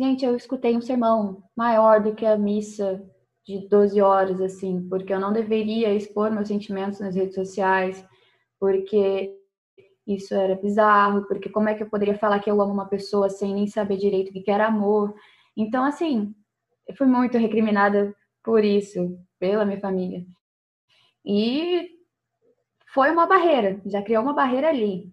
[0.00, 3.04] Gente, eu escutei um sermão maior do que a missa
[3.46, 8.02] de 12 horas, assim, porque eu não deveria expor meus sentimentos nas redes sociais,
[8.58, 9.38] porque
[10.06, 13.28] isso era bizarro, porque como é que eu poderia falar que eu amo uma pessoa
[13.28, 15.14] sem nem saber direito o que era amor?
[15.54, 16.34] Então, assim,
[16.88, 20.24] eu fui muito recriminada por isso, pela minha família.
[21.22, 21.94] E
[22.94, 25.12] foi uma barreira, já criou uma barreira ali.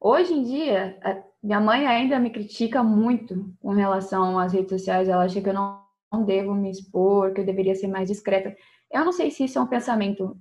[0.00, 0.98] Hoje em dia,
[1.42, 5.54] minha mãe ainda me critica muito com relação às redes sociais, ela acha que eu
[5.54, 8.56] não não devo me expor, que eu deveria ser mais discreta.
[8.90, 10.36] Eu não sei se isso é um pensamento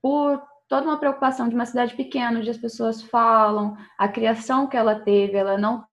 [0.00, 4.76] por toda uma preocupação de uma cidade pequena, onde as pessoas falam, a criação que
[4.76, 5.84] ela teve, ela não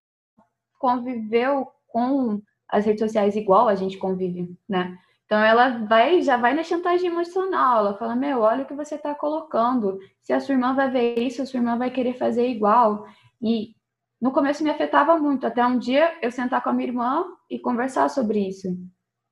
[0.79, 4.97] conviveu com as redes sociais igual a gente convive, né?
[5.25, 8.95] Então ela vai, já vai na chantagem emocional, ela fala, meu, olha o que você
[8.95, 9.99] está colocando.
[10.21, 13.07] Se a sua irmã vai ver isso, a sua irmã vai querer fazer igual.
[13.41, 13.73] E
[14.21, 17.57] no começo me afetava muito, até um dia eu sentar com a minha irmã e
[17.59, 18.67] conversar sobre isso.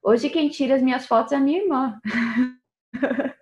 [0.03, 1.99] Hoje quem tira as minhas fotos é a minha irmã.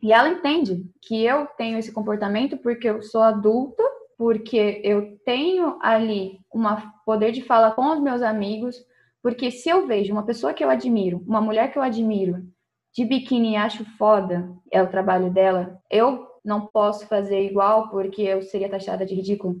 [0.00, 3.82] e ela entende que eu tenho esse comportamento porque eu sou adulta,
[4.16, 6.62] porque eu tenho ali um
[7.04, 8.76] poder de fala com os meus amigos,
[9.26, 12.46] porque se eu vejo uma pessoa que eu admiro, uma mulher que eu admiro,
[12.94, 18.22] de biquíni e acho foda, é o trabalho dela, eu não posso fazer igual porque
[18.22, 19.60] eu seria taxada de ridículo.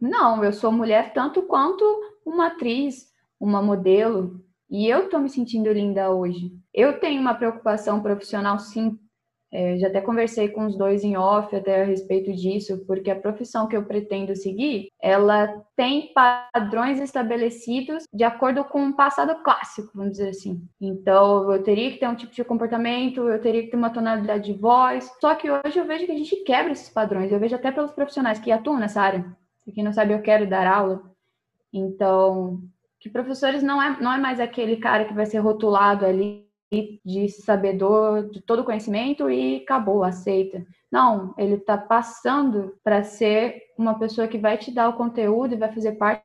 [0.00, 1.84] Não, eu sou mulher tanto quanto
[2.26, 3.06] uma atriz,
[3.38, 6.50] uma modelo, e eu estou me sentindo linda hoje.
[6.74, 8.98] Eu tenho uma preocupação profissional, sim.
[9.54, 13.14] É, já até conversei com os dois em off até a respeito disso, porque a
[13.14, 19.92] profissão que eu pretendo seguir, ela tem padrões estabelecidos de acordo com o passado clássico,
[19.94, 20.60] vamos dizer assim.
[20.80, 24.52] Então, eu teria que ter um tipo de comportamento, eu teria que ter uma tonalidade
[24.52, 25.08] de voz.
[25.20, 27.30] Só que hoje eu vejo que a gente quebra esses padrões.
[27.30, 29.24] Eu vejo até pelos profissionais que atuam nessa área.
[29.64, 31.00] Para quem não sabe, eu quero dar aula.
[31.72, 32.60] Então,
[32.98, 36.44] que professores não é, não é mais aquele cara que vai ser rotulado ali
[37.04, 40.64] de sabedor de todo conhecimento e acabou, aceita.
[40.90, 45.58] Não, ele está passando para ser uma pessoa que vai te dar o conteúdo e
[45.58, 46.24] vai fazer parte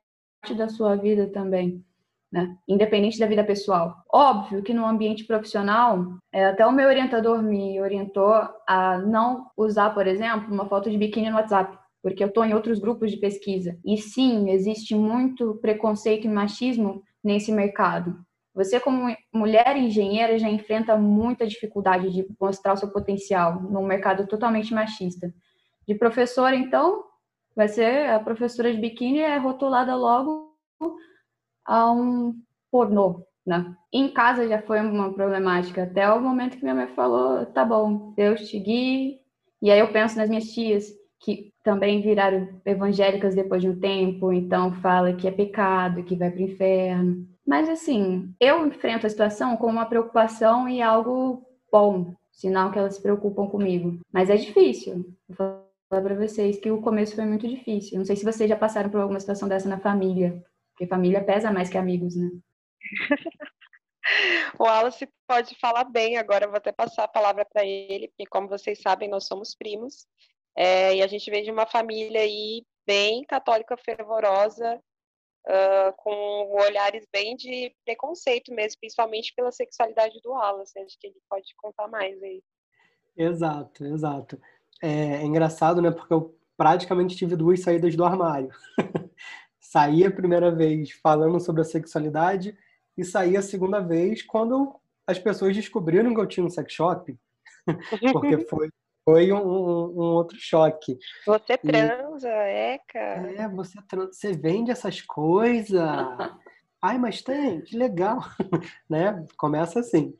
[0.56, 1.84] da sua vida também.
[2.32, 2.56] Né?
[2.68, 4.04] Independente da vida pessoal.
[4.12, 8.32] Óbvio que no ambiente profissional, é, até o meu orientador me orientou
[8.66, 12.54] a não usar, por exemplo, uma foto de biquíni no WhatsApp porque eu estou em
[12.54, 13.78] outros grupos de pesquisa.
[13.84, 18.18] E sim, existe muito preconceito e machismo nesse mercado?
[18.54, 24.26] Você, como mulher engenheira, já enfrenta muita dificuldade de mostrar o seu potencial num mercado
[24.26, 25.32] totalmente machista.
[25.86, 27.04] De professora, então,
[27.54, 30.54] vai ser a professora de biquíni é rotulada logo
[31.64, 32.34] a um
[32.70, 33.74] pornô, né?
[33.92, 38.12] Em casa já foi uma problemática, até o momento que minha mãe falou, tá bom,
[38.16, 39.20] Deus te guie.
[39.62, 40.88] E aí eu penso nas minhas tias,
[41.20, 46.30] que também viraram evangélicas depois de um tempo, então fala que é pecado, que vai
[46.30, 47.29] para o inferno.
[47.46, 52.94] Mas assim, eu enfrento a situação com uma preocupação e algo bom, sinal que elas
[52.96, 53.98] se preocupam comigo.
[54.12, 55.14] Mas é difícil.
[55.28, 57.98] Vou falar para vocês que o começo foi muito difícil.
[57.98, 61.52] Não sei se vocês já passaram por alguma situação dessa na família, porque família pesa
[61.52, 62.30] mais que amigos, né?
[64.58, 68.26] o Wallace pode falar bem agora, eu vou até passar a palavra para ele, porque
[68.26, 70.06] como vocês sabem, nós somos primos.
[70.56, 74.80] É, e a gente vem de uma família aí bem católica fervorosa,
[75.46, 80.78] uh, com olhares bem de preconceito mesmo, principalmente pela sexualidade do Wallace.
[80.78, 82.42] Acho que ele pode contar mais aí.
[83.16, 84.40] Exato, exato.
[84.82, 85.90] É, é engraçado, né?
[85.90, 88.50] Porque eu praticamente tive duas saídas do armário.
[89.58, 92.56] saí a primeira vez falando sobre a sexualidade
[92.96, 94.74] e saí a segunda vez quando
[95.06, 97.18] as pessoas descobriram que eu tinha um sex shop.
[98.12, 98.68] Porque foi
[99.10, 100.96] foi um, um, outro choque.
[101.26, 103.32] Você transa, e, é, cara.
[103.32, 105.80] É, você, transa, você vende essas coisas.
[106.82, 108.20] Ai, mas tem, que legal.
[108.88, 109.24] né?
[109.36, 110.14] Começa assim.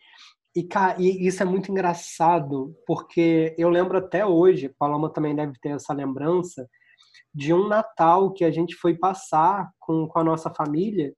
[0.54, 5.70] E, e, isso é muito engraçado, porque eu lembro até hoje, Paloma também deve ter
[5.70, 6.68] essa lembrança,
[7.32, 11.14] de um Natal que a gente foi passar com, com a nossa família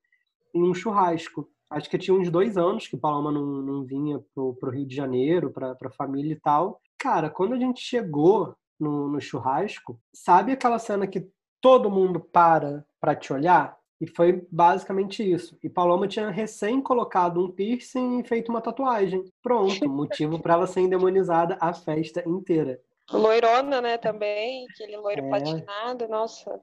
[0.55, 1.49] em um churrasco.
[1.71, 4.95] Acho que tinha uns dois anos que Paloma não, não vinha pro, pro Rio de
[4.95, 6.79] Janeiro, para a família e tal.
[7.03, 11.27] Cara, quando a gente chegou no, no churrasco, sabe aquela cena que
[11.61, 13.77] todo mundo para para te olhar?
[14.01, 15.59] E foi basicamente isso.
[15.65, 19.25] E Paloma tinha recém colocado um piercing e feito uma tatuagem.
[19.43, 22.81] Pronto, motivo para ela ser endemonizada a festa inteira.
[23.11, 25.29] Loirona, né, também, aquele loiro é...
[25.29, 26.61] platinado, nossa.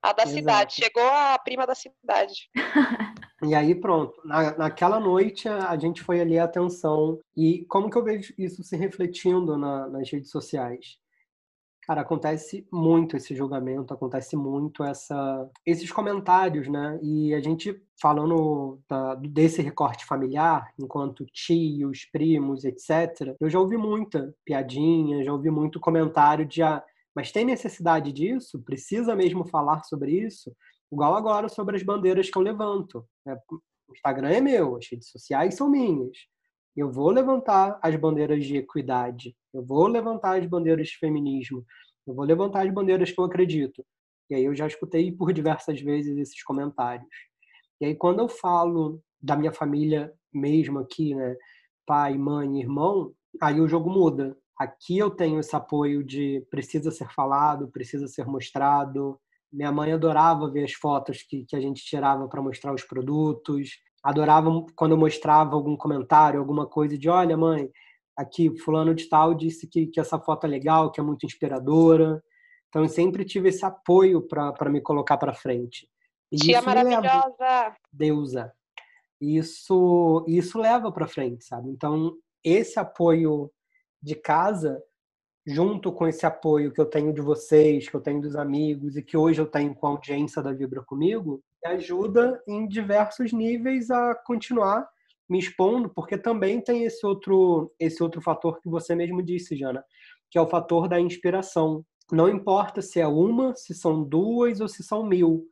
[0.00, 0.38] A da Exato.
[0.38, 2.48] cidade, chegou a prima da cidade.
[3.42, 4.20] E aí, pronto.
[4.24, 7.18] Na, naquela noite, a gente foi ali a atenção.
[7.36, 10.98] E como que eu vejo isso se refletindo na, nas redes sociais?
[11.86, 16.98] Cara, acontece muito esse julgamento, acontece muito essa, esses comentários, né?
[17.00, 23.76] E a gente falando da, desse recorte familiar, enquanto tios, primos, etc., eu já ouvi
[23.76, 26.82] muita piadinha, já ouvi muito comentário de ah,
[27.14, 28.60] mas tem necessidade disso?
[28.62, 30.52] Precisa mesmo falar sobre isso?
[30.92, 33.06] Igual agora sobre as bandeiras que eu levanto.
[33.24, 33.36] Né?
[33.88, 36.16] O Instagram é meu, as redes sociais são minhas.
[36.76, 41.64] Eu vou levantar as bandeiras de equidade, eu vou levantar as bandeiras de feminismo,
[42.06, 43.84] eu vou levantar as bandeiras que eu acredito.
[44.28, 47.08] E aí eu já escutei por diversas vezes esses comentários.
[47.80, 51.36] E aí quando eu falo da minha família mesmo aqui, né,
[51.86, 54.36] pai, mãe, irmão, aí o jogo muda.
[54.58, 59.18] Aqui eu tenho esse apoio de precisa ser falado, precisa ser mostrado,
[59.52, 63.70] minha mãe adorava ver as fotos que, que a gente tirava para mostrar os produtos.
[64.02, 67.70] Adorava quando eu mostrava algum comentário, alguma coisa de: olha, mãe,
[68.16, 72.22] aqui, Fulano de Tal disse que, que essa foto é legal, que é muito inspiradora.
[72.68, 75.88] Então, eu sempre tive esse apoio para me colocar para frente.
[76.30, 77.36] E Tia maravilhosa!
[77.40, 78.52] Leva, deusa.
[79.20, 81.70] Isso, isso leva para frente, sabe?
[81.70, 83.50] Então, esse apoio
[84.02, 84.82] de casa
[85.46, 89.02] junto com esse apoio que eu tenho de vocês, que eu tenho dos amigos e
[89.02, 94.14] que hoje eu tenho com a audiência da Vibra comigo, ajuda em diversos níveis a
[94.14, 94.88] continuar
[95.28, 99.84] me expondo, porque também tem esse outro esse outro fator que você mesmo disse, Jana,
[100.30, 101.84] que é o fator da inspiração.
[102.10, 105.44] Não importa se é uma, se são duas ou se são mil.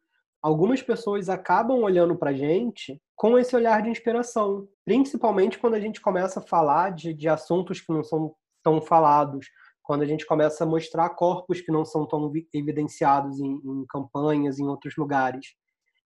[0.43, 6.01] Algumas pessoas acabam olhando para gente com esse olhar de inspiração, principalmente quando a gente
[6.01, 9.47] começa a falar de, de assuntos que não são tão falados,
[9.85, 14.59] quando a gente começa a mostrar corpos que não são tão evidenciados em, em campanhas,
[14.59, 15.55] em outros lugares.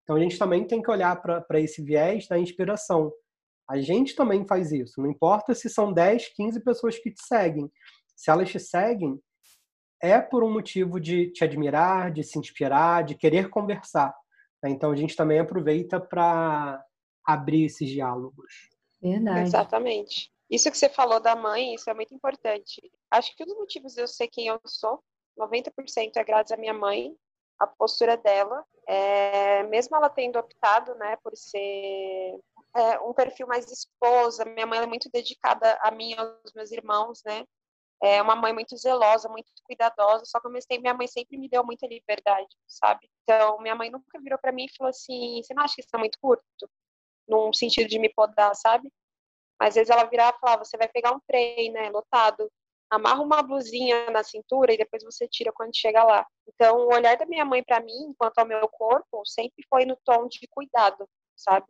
[0.04, 3.12] Então a gente também tem que olhar para esse viés da inspiração.
[3.68, 5.02] A gente também faz isso.
[5.02, 7.68] Não importa se são 10, 15 pessoas que te seguem.
[8.14, 9.18] Se elas te seguem,
[10.00, 14.14] é por um motivo de te admirar, de se inspirar, de querer conversar.
[14.62, 14.70] Né?
[14.70, 16.80] Então a gente também aproveita para
[17.26, 18.68] abrir esses diálogos.
[19.02, 19.40] Verdade.
[19.40, 20.33] Exatamente.
[20.50, 22.80] Isso que você falou da mãe, isso é muito importante.
[23.10, 25.02] Acho que um dos motivos de eu ser quem eu sou,
[25.36, 27.16] 90% é graças à minha mãe,
[27.58, 32.38] a postura dela, é, mesmo ela tendo optado, né, por ser
[32.76, 36.70] é, um perfil mais esposa, minha mãe é muito dedicada a mim e aos meus
[36.70, 37.44] irmãos, né,
[38.02, 41.38] é uma mãe muito zelosa, muito cuidadosa, só que ao mesmo tempo minha mãe sempre
[41.38, 43.08] me deu muita liberdade, sabe?
[43.22, 45.90] Então, minha mãe nunca virou para mim e falou assim: você não acha que isso
[45.94, 46.70] é muito curto?
[47.26, 48.92] Num sentido de me podar, sabe?
[49.64, 52.50] Às vezes ela virava e falava: você vai pegar um trem, né, lotado,
[52.90, 56.26] amarra uma blusinha na cintura e depois você tira quando chega lá.
[56.46, 59.96] Então, o olhar da minha mãe para mim, enquanto ao meu corpo, sempre foi no
[60.04, 61.66] tom de cuidado, sabe?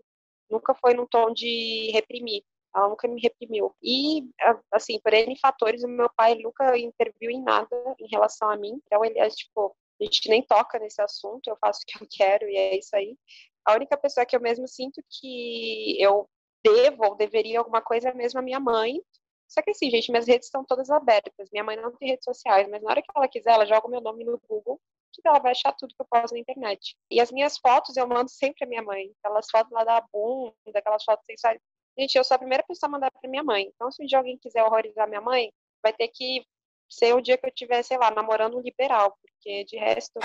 [0.50, 2.42] Nunca foi no tom de reprimir.
[2.74, 3.72] Ela nunca me reprimiu.
[3.80, 4.24] E,
[4.72, 8.80] assim, por N fatores, o meu pai nunca interviu em nada em relação a mim.
[8.85, 12.09] Então, ele é tipo, a gente nem toca nesse assunto, eu faço o que eu
[12.11, 13.16] quero e é isso aí.
[13.64, 16.28] A única pessoa que eu mesmo sinto que eu
[16.64, 19.00] devo ou deveria alguma coisa é mesmo a minha mãe,
[19.48, 21.48] só que assim, gente, minhas redes estão todas abertas.
[21.53, 23.90] Minha mãe não tem redes sociais, mas na hora que ela quiser, ela joga o
[23.90, 24.81] meu nome no Google,
[25.12, 26.96] que ela vai achar tudo que eu posto na internet.
[27.11, 29.12] E as minhas fotos eu mando sempre a minha mãe.
[29.22, 31.61] Aquelas fotos lá da bunda, aquelas fotos sensuais.
[31.96, 33.70] Gente, eu sou a primeira pessoa a mandar para minha mãe.
[33.72, 36.44] Então, se um dia alguém quiser horrorizar minha mãe, vai ter que
[36.90, 40.18] ser o dia que eu estiver, sei lá, namorando um liberal, porque de resto,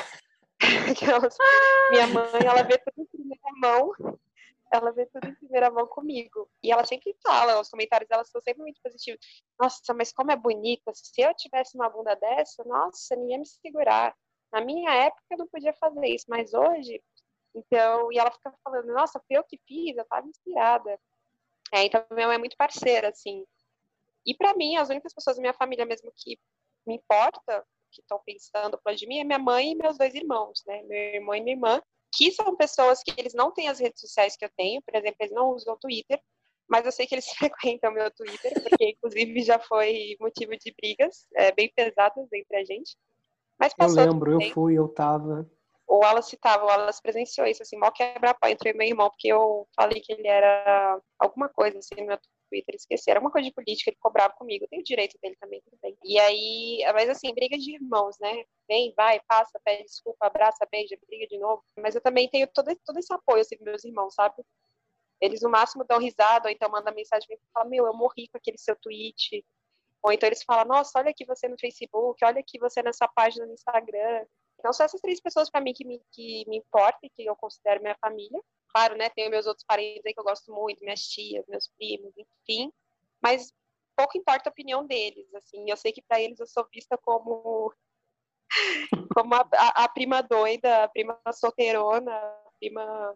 [1.91, 3.91] minha mãe, ela vê tudo em primeira mão
[4.71, 6.49] ela vê tudo em primeira mão comigo.
[6.63, 9.19] E ela sempre fala, os comentários dela são sempre muito positivos.
[9.60, 10.91] Nossa, mas como é bonita.
[10.93, 14.15] Se eu tivesse uma bunda dessa, nossa, ninguém ia me segurar.
[14.51, 17.01] Na minha época eu não podia fazer isso, mas hoje,
[17.53, 20.99] então, e ela fica falando, nossa, foi eu que fiz, eu tava inspirada.
[21.73, 23.45] É, então, minha mãe é muito parceira, assim.
[24.25, 26.39] E para mim, as únicas pessoas da minha família mesmo que
[26.86, 30.63] me importa, que estão pensando por de mim, é minha mãe e meus dois irmãos,
[30.65, 30.82] né?
[30.84, 34.36] Meu irmão e minha irmã que são pessoas que eles não têm as redes sociais
[34.36, 36.19] que eu tenho, por exemplo, eles não usam o Twitter,
[36.67, 41.26] mas eu sei que eles frequentam meu Twitter, porque inclusive já foi motivo de brigas
[41.36, 42.95] é, bem pesadas entre a gente.
[43.60, 45.50] Mas passou eu lembro, eu fui, eu tava.
[45.86, 49.67] O Wallace tava, o Wallace presenciou isso, assim, mal quebra-pau entre meu irmão, porque eu
[49.76, 52.19] falei que ele era alguma coisa, assim, no meu
[52.50, 55.62] Twitter, esqueci, era uma coisa de política, ele cobrava comigo, tem o direito dele também,
[55.62, 55.98] tudo bem.
[56.04, 58.44] E aí, mas assim, briga de irmãos, né?
[58.68, 61.64] Vem, vai, passa, pede desculpa, abraça, beija, briga de novo.
[61.78, 64.44] Mas eu também tenho todo, todo esse apoio, assim, meus irmãos, sabe?
[65.22, 67.94] Eles no máximo dão risada, ou então mandam mensagem pra mim e falam, meu, eu
[67.94, 69.46] morri com aquele seu tweet.
[70.02, 73.46] Ou então eles falam, nossa, olha aqui você no Facebook, olha aqui você nessa página
[73.46, 74.26] no Instagram.
[74.58, 77.36] Então são essas três pessoas para mim que me, que me importam e que eu
[77.36, 78.42] considero minha família.
[78.73, 82.13] Claro, né, tenho meus outros parentes aí que eu gosto muito, minhas tias, meus primos,
[82.17, 82.71] enfim.
[83.21, 83.51] Mas
[83.95, 85.69] pouco importa a opinião deles, assim.
[85.69, 87.73] Eu sei que para eles eu sou vista como
[89.13, 93.15] como a, a, a, prima doida, a prima solteirona, a prima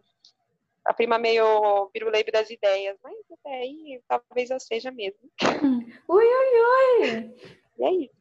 [0.86, 5.30] a prima meio piruleibe das ideias, mas até aí talvez eu seja mesmo.
[6.08, 7.34] Ui, ui, ui!
[7.78, 8.14] E é isso.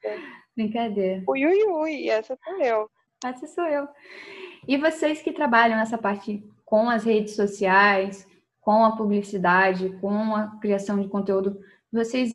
[0.55, 1.23] Brincadeira.
[1.27, 2.89] Ui, ui, ui, essa sou eu.
[3.23, 3.87] Essa sou eu.
[4.67, 6.43] E vocês que trabalham nessa parte
[6.73, 8.27] com as redes sociais,
[8.59, 11.59] com a publicidade, com a criação de conteúdo,
[11.91, 12.33] vocês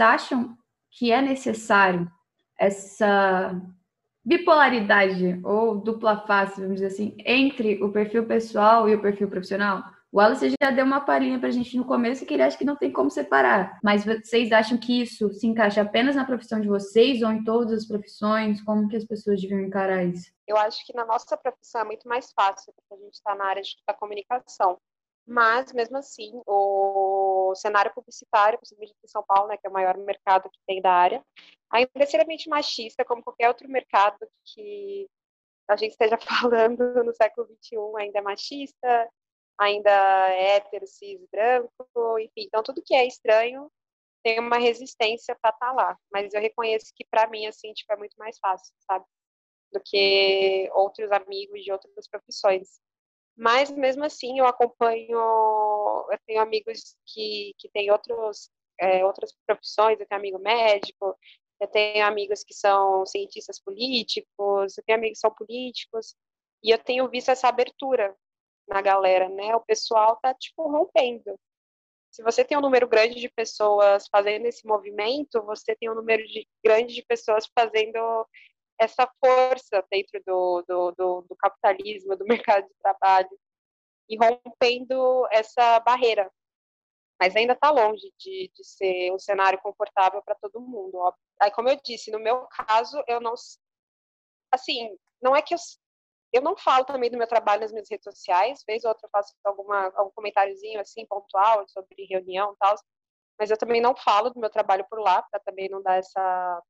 [0.00, 0.56] acham
[0.90, 2.10] que é necessário
[2.58, 3.60] essa
[4.24, 9.84] bipolaridade ou dupla face, vamos dizer assim, entre o perfil pessoal e o perfil profissional?
[10.14, 12.64] O Wallace já deu uma palhinha para a gente no começo que ele acha que
[12.64, 13.80] não tem como separar.
[13.82, 17.72] Mas vocês acham que isso se encaixa apenas na profissão de vocês ou em todas
[17.72, 18.62] as profissões?
[18.62, 20.32] Como que as pessoas deviam encarar isso?
[20.46, 23.44] Eu acho que na nossa profissão é muito mais fácil, porque a gente está na
[23.44, 24.78] área da comunicação.
[25.26, 29.96] Mas, mesmo assim, o cenário publicitário, principalmente em São Paulo, né, que é o maior
[29.96, 31.24] mercado que tem da área,
[31.68, 35.08] ainda é extremamente machista, como qualquer outro mercado que
[35.68, 39.08] a gente esteja falando no século XXI, ainda é machista,
[39.58, 39.90] ainda
[40.30, 42.44] hétero, cis, branco, enfim.
[42.46, 43.70] Então, tudo que é estranho
[44.22, 45.98] tem uma resistência para estar tá lá.
[46.12, 49.04] Mas eu reconheço que, para mim, assim, tipo, é muito mais fácil, sabe?
[49.72, 52.80] Do que outros amigos de outras profissões.
[53.36, 55.18] Mas, mesmo assim, eu acompanho...
[56.10, 60.00] Eu tenho amigos que, que têm outros, é, outras profissões.
[60.00, 61.16] Eu tenho amigo médico,
[61.60, 66.14] eu tenho amigos que são cientistas políticos, eu tenho amigos que são políticos.
[66.62, 68.16] E eu tenho visto essa abertura
[68.68, 69.54] na galera, né?
[69.54, 71.38] O pessoal tá, tipo, rompendo.
[72.10, 76.24] Se você tem um número grande de pessoas fazendo esse movimento, você tem um número
[76.26, 78.26] de, grande de pessoas fazendo
[78.78, 83.30] essa força dentro do, do, do, do capitalismo, do mercado de trabalho,
[84.08, 86.30] e rompendo essa barreira.
[87.20, 90.96] Mas ainda está longe de, de ser um cenário confortável para todo mundo.
[90.96, 91.20] Óbvio.
[91.40, 93.34] Aí, como eu disse, no meu caso, eu não.
[94.52, 95.58] Assim, não é que eu
[96.34, 99.10] eu não falo também do meu trabalho nas minhas redes sociais, vez ou outra eu
[99.10, 102.74] faço alguma, algum comentáriozinho assim, pontual, sobre reunião e tal,
[103.38, 106.62] mas eu também não falo do meu trabalho por lá, para também não dar essa,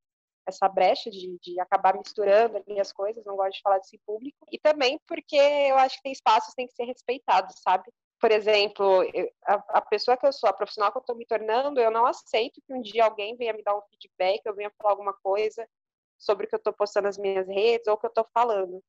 [0.47, 4.01] essa brecha de, de acabar misturando ali as coisas, não gosto de falar disso em
[4.07, 4.47] público.
[4.51, 7.91] E também porque eu acho que tem espaços que têm que ser respeitados, sabe?
[8.25, 9.03] por exemplo,
[9.47, 12.07] a, a, pessoa que eu sou, a profissional que eu estou me tornando, eu não
[12.07, 15.69] aceito que um dia alguém venha me dar um feedback, eu venha falar alguma coisa
[16.19, 18.83] sobre o que eu estou postando nas minhas redes ou o que eu estou falando.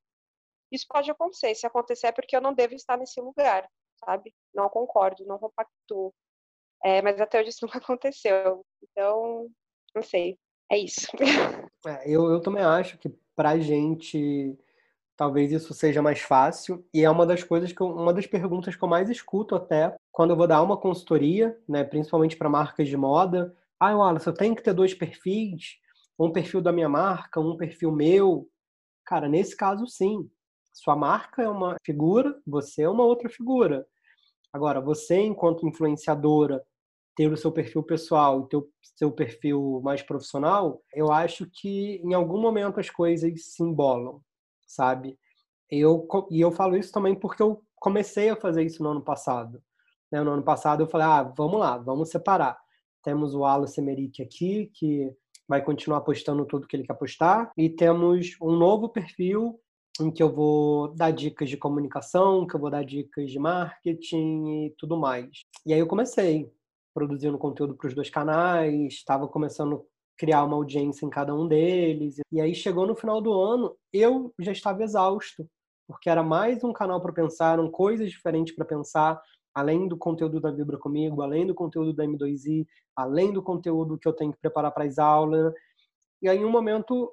[0.71, 1.53] Isso pode acontecer.
[1.55, 3.67] Se acontecer é porque eu não devo estar nesse lugar,
[4.03, 4.33] sabe?
[4.53, 6.13] Não concordo, não compactuo.
[6.83, 8.65] É, mas até hoje isso nunca aconteceu.
[8.83, 9.49] Então,
[9.93, 10.37] não sei.
[10.71, 11.07] É isso.
[11.85, 14.57] É, eu, eu também acho que pra gente
[15.15, 18.75] talvez isso seja mais fácil e é uma das coisas que eu, uma das perguntas
[18.75, 22.87] que eu mais escuto até quando eu vou dar uma consultoria, né, principalmente para marcas
[22.87, 23.55] de moda.
[23.79, 25.77] Ah, Wallace, eu tenho que ter dois perfis,
[26.17, 28.49] um perfil da minha marca, um perfil meu.
[29.05, 30.29] Cara, nesse caso sim.
[30.75, 33.87] Sua marca é uma figura, você é uma outra figura.
[34.51, 36.61] Agora, você enquanto influenciadora
[37.15, 42.01] ter o seu perfil pessoal e ter o seu perfil mais profissional, eu acho que
[42.03, 44.19] em algum momento as coisas se embolam,
[44.67, 45.17] sabe?
[45.71, 49.63] Eu, e eu falo isso também porque eu comecei a fazer isso no ano passado.
[50.11, 50.21] Né?
[50.21, 52.59] No ano passado eu falei, ah, vamos lá, vamos separar.
[53.01, 55.09] Temos o Wallace Emerick aqui, que
[55.47, 59.57] vai continuar postando tudo que ele quer postar, e temos um novo perfil
[59.99, 64.65] em que eu vou dar dicas de comunicação, que eu vou dar dicas de marketing
[64.65, 65.29] e tudo mais.
[65.65, 66.51] E aí eu comecei
[66.93, 69.81] produzindo conteúdo para os dois canais, estava começando a
[70.17, 72.15] criar uma audiência em cada um deles.
[72.31, 75.45] E aí chegou no final do ano, eu já estava exausto,
[75.87, 79.21] porque era mais um canal para pensar, eram coisas diferentes para pensar,
[79.53, 82.65] além do conteúdo da Vibra Comigo, além do conteúdo da M2i,
[82.95, 85.53] além do conteúdo que eu tenho que preparar para as aulas.
[86.21, 87.11] E aí, em um momento,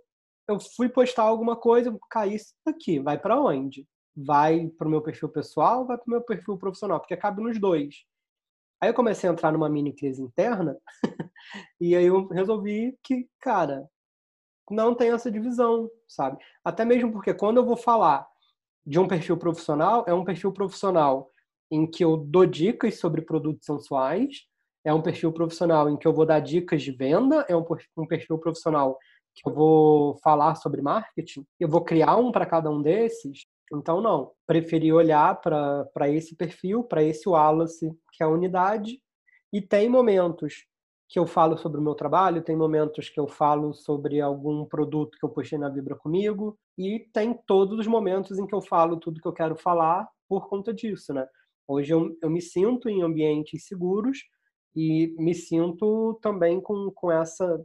[0.48, 3.86] eu fui postar alguma coisa, caí isso aqui, vai para onde?
[4.16, 7.58] Vai para o meu perfil pessoal, vai para o meu perfil profissional, porque cabe nos
[7.58, 8.04] dois.
[8.80, 10.76] Aí eu comecei a entrar numa mini crise interna
[11.80, 13.88] e aí eu resolvi que, cara,
[14.70, 16.38] não tem essa divisão, sabe?
[16.64, 18.26] Até mesmo porque quando eu vou falar
[18.84, 21.30] de um perfil profissional, é um perfil profissional
[21.70, 24.46] em que eu dou dicas sobre produtos sensuais,
[24.84, 27.64] é um perfil profissional em que eu vou dar dicas de venda, é um,
[27.96, 28.98] um perfil profissional
[29.34, 34.00] que eu vou falar sobre marketing, eu vou criar um para cada um desses então,
[34.00, 34.32] não.
[34.46, 39.00] Preferi olhar para esse perfil, para esse Wallace, que é a unidade,
[39.52, 40.66] e tem momentos
[41.08, 45.18] que eu falo sobre o meu trabalho, tem momentos que eu falo sobre algum produto
[45.18, 48.96] que eu postei na Vibra comigo, e tem todos os momentos em que eu falo
[48.96, 51.26] tudo que eu quero falar por conta disso, né?
[51.68, 54.18] Hoje eu, eu me sinto em ambientes seguros
[54.74, 57.62] e me sinto também com, com essa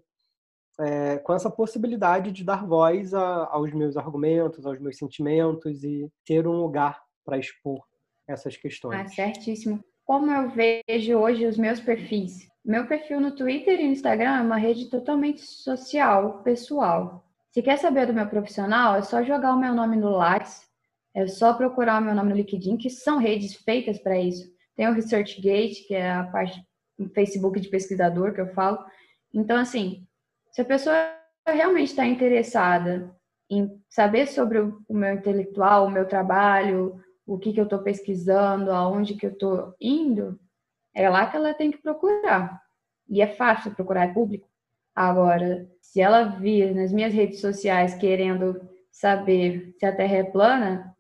[0.80, 6.12] é, com essa possibilidade de dar voz a, aos meus argumentos, aos meus sentimentos e
[6.26, 7.84] ter um lugar para expor
[8.28, 9.00] essas questões.
[9.00, 9.84] Ah, certíssimo.
[10.06, 12.48] Como eu vejo hoje os meus perfis?
[12.64, 17.26] Meu perfil no Twitter e no Instagram é uma rede totalmente social, pessoal.
[17.52, 20.68] Se quer saber do meu profissional, é só jogar o meu nome no Lattes,
[21.14, 24.48] é só procurar o meu nome no LinkedIn, que são redes feitas para isso.
[24.76, 26.62] Tem o ResearchGate, que é a parte
[27.00, 28.78] do Facebook de pesquisador que eu falo.
[29.34, 30.06] Então, assim,
[30.58, 30.96] se a pessoa
[31.48, 33.16] realmente está interessada
[33.48, 38.72] em saber sobre o meu intelectual, o meu trabalho, o que, que eu estou pesquisando,
[38.72, 40.40] aonde que eu estou indo,
[40.96, 42.60] é lá que ela tem que procurar.
[43.08, 44.50] E é fácil procurar, é público.
[44.96, 48.60] Agora, se ela vir nas minhas redes sociais querendo
[48.92, 50.92] saber se a Terra é plana,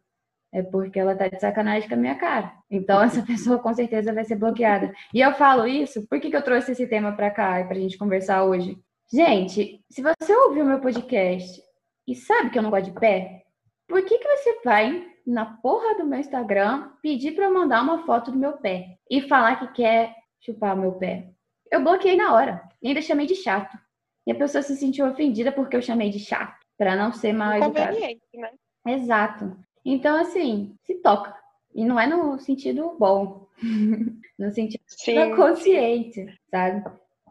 [0.53, 2.53] é porque ela tá de sacanagem com a minha cara.
[2.70, 4.93] Então, essa pessoa com certeza vai ser bloqueada.
[5.12, 7.82] E eu falo isso, por que, que eu trouxe esse tema para cá para a
[7.82, 8.80] gente conversar hoje?
[9.12, 11.64] Gente, se você ouviu meu podcast
[12.05, 13.45] e sabe que eu não gosto de pé,
[13.88, 18.05] por que, que você vai na porra do meu Instagram pedir para eu mandar uma
[18.05, 21.30] foto do meu pé e falar que quer chupar meu pé?
[21.72, 23.78] Eu bloqueei na hora e ainda chamei de chato.
[24.26, 27.53] E a pessoa se sentiu ofendida porque eu chamei de chato, para não ser mal
[27.53, 27.97] educada.
[28.34, 28.51] né?
[28.86, 29.58] Exato.
[29.86, 31.34] Então, assim, se toca.
[31.74, 33.47] E não é no sentido bom,
[34.38, 36.34] no sentido sim, consciente, sim.
[36.51, 36.84] sabe?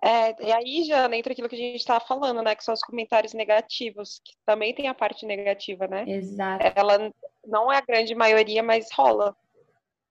[0.02, 2.54] É, e aí já entra aquilo que a gente estava falando, né?
[2.54, 6.04] Que são os comentários negativos, que também tem a parte negativa, né?
[6.06, 6.64] Exato.
[6.74, 7.12] Ela
[7.46, 9.36] não é a grande maioria, mas rola.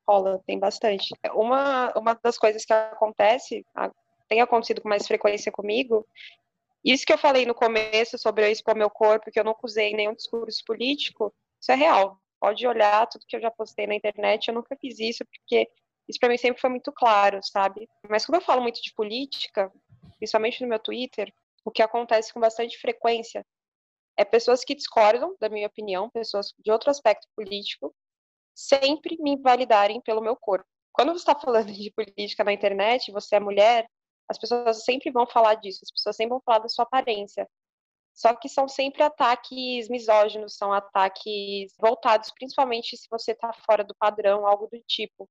[0.08, 1.14] Rola, tem bastante.
[1.34, 3.66] Uma, uma das coisas que acontece,
[4.28, 6.06] tem acontecido com mais frequência comigo,
[6.86, 9.94] isso que eu falei no começo sobre eu expor meu corpo, que eu não usei
[9.94, 12.20] nenhum discurso político, isso é real.
[12.40, 15.68] Pode olhar tudo que eu já postei na internet, eu nunca fiz isso, porque
[16.08, 17.88] isso para mim sempre foi muito claro, sabe?
[18.10, 19.72] Mas como eu falo muito de política,
[20.18, 21.34] principalmente no meu Twitter,
[21.64, 23.45] o que acontece com bastante frequência
[24.18, 27.93] é pessoas que discordam da minha opinião, pessoas de outro aspecto político,
[28.53, 30.66] sempre me invalidarem pelo meu corpo.
[30.93, 33.86] Quando você está falando de política na internet, você é mulher,
[34.30, 37.47] as pessoas sempre vão falar disso, as pessoas sempre vão falar da sua aparência.
[38.14, 43.93] Só que são sempre ataques misóginos, são ataques voltados principalmente se você está fora do
[43.93, 45.30] padrão, algo do tipo.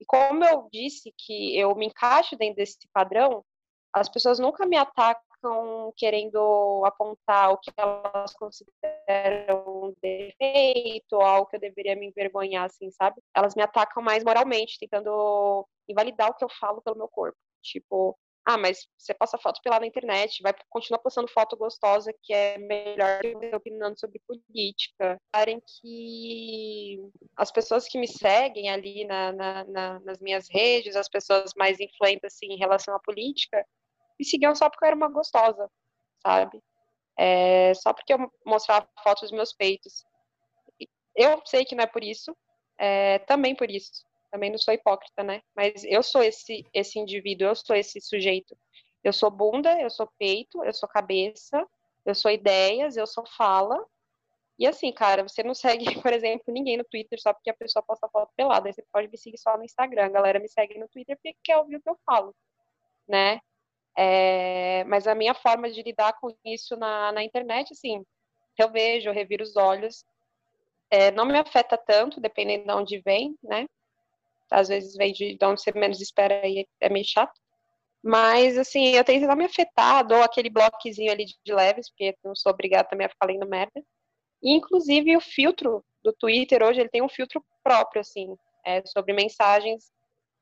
[0.00, 3.44] E como eu disse que eu me encaixo dentro desse padrão,
[3.92, 11.56] as pessoas nunca me atacam querendo apontar o que elas consideram um defeito, algo que
[11.56, 13.20] eu deveria me envergonhar, assim, sabe?
[13.34, 17.38] Elas me atacam mais moralmente, tentando invalidar o que eu falo pelo meu corpo.
[17.62, 18.18] Tipo,
[18.48, 22.56] ah, mas você posta foto pela na internet, vai continuar postando foto gostosa que é
[22.58, 25.20] melhor que você opinando sobre política.
[25.32, 27.00] Parem que
[27.36, 31.80] as pessoas que me seguem ali na, na, na, nas minhas redes, as pessoas mais
[31.80, 33.66] influentes assim, em relação à política,
[34.16, 35.68] me seguiam só porque eu era uma gostosa,
[36.22, 36.62] sabe?
[37.18, 40.04] É, só porque eu mostrava fotos dos meus peitos.
[41.16, 42.36] Eu sei que não é por isso,
[42.78, 44.06] é, também por isso
[44.36, 45.40] também não sou hipócrita, né?
[45.54, 48.56] Mas eu sou esse, esse indivíduo, eu sou esse sujeito.
[49.02, 51.66] Eu sou bunda, eu sou peito, eu sou cabeça,
[52.04, 53.82] eu sou ideias, eu sou fala.
[54.58, 57.82] E assim, cara, você não segue, por exemplo, ninguém no Twitter só porque a pessoa
[57.82, 58.68] posta foto pelada.
[58.68, 60.04] Aí você pode me seguir só no Instagram.
[60.04, 62.34] A galera me segue no Twitter porque quer ouvir o que eu falo,
[63.08, 63.40] né?
[63.96, 68.04] É, mas a minha forma de lidar com isso na, na internet, assim,
[68.58, 70.04] eu vejo, eu reviro os olhos.
[70.90, 73.66] É, não me afeta tanto, dependendo de onde vem, né?
[74.50, 77.32] Às vezes vem de, onde você menos espera e é meio chato.
[78.02, 82.34] Mas, assim, eu tento não me afetar, dou aquele bloquezinho ali de leves, porque não
[82.36, 83.82] sou obrigada também a ficar lendo merda.
[84.42, 89.12] E, inclusive, o filtro do Twitter hoje, ele tem um filtro próprio, assim, é, sobre
[89.12, 89.90] mensagens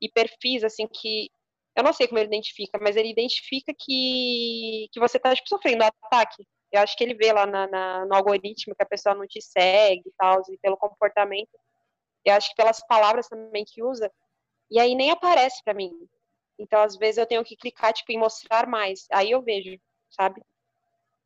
[0.00, 1.30] e perfis, assim, que
[1.76, 5.84] eu não sei como ele identifica, mas ele identifica que, que você está tipo, sofrendo
[5.84, 6.44] ataque.
[6.70, 9.40] Eu acho que ele vê lá na, na, no algoritmo que a pessoa não te
[9.40, 11.50] segue e tal, e pelo comportamento
[12.24, 14.10] eu acho que pelas palavras também que usa,
[14.70, 15.92] e aí nem aparece para mim.
[16.58, 19.06] Então, às vezes, eu tenho que clicar, tipo, em mostrar mais.
[19.12, 19.78] Aí eu vejo,
[20.10, 20.40] sabe?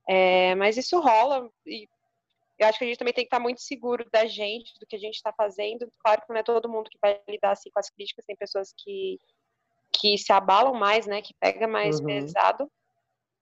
[0.08, 1.86] É, mas isso rola, e
[2.58, 4.96] eu acho que a gente também tem que estar muito seguro da gente, do que
[4.96, 5.88] a gente está fazendo.
[6.02, 8.72] Claro que não é todo mundo que vai lidar assim com as críticas, tem pessoas
[8.76, 9.18] que,
[9.92, 11.22] que se abalam mais, né?
[11.22, 12.06] Que pega mais uhum.
[12.06, 12.70] pesado.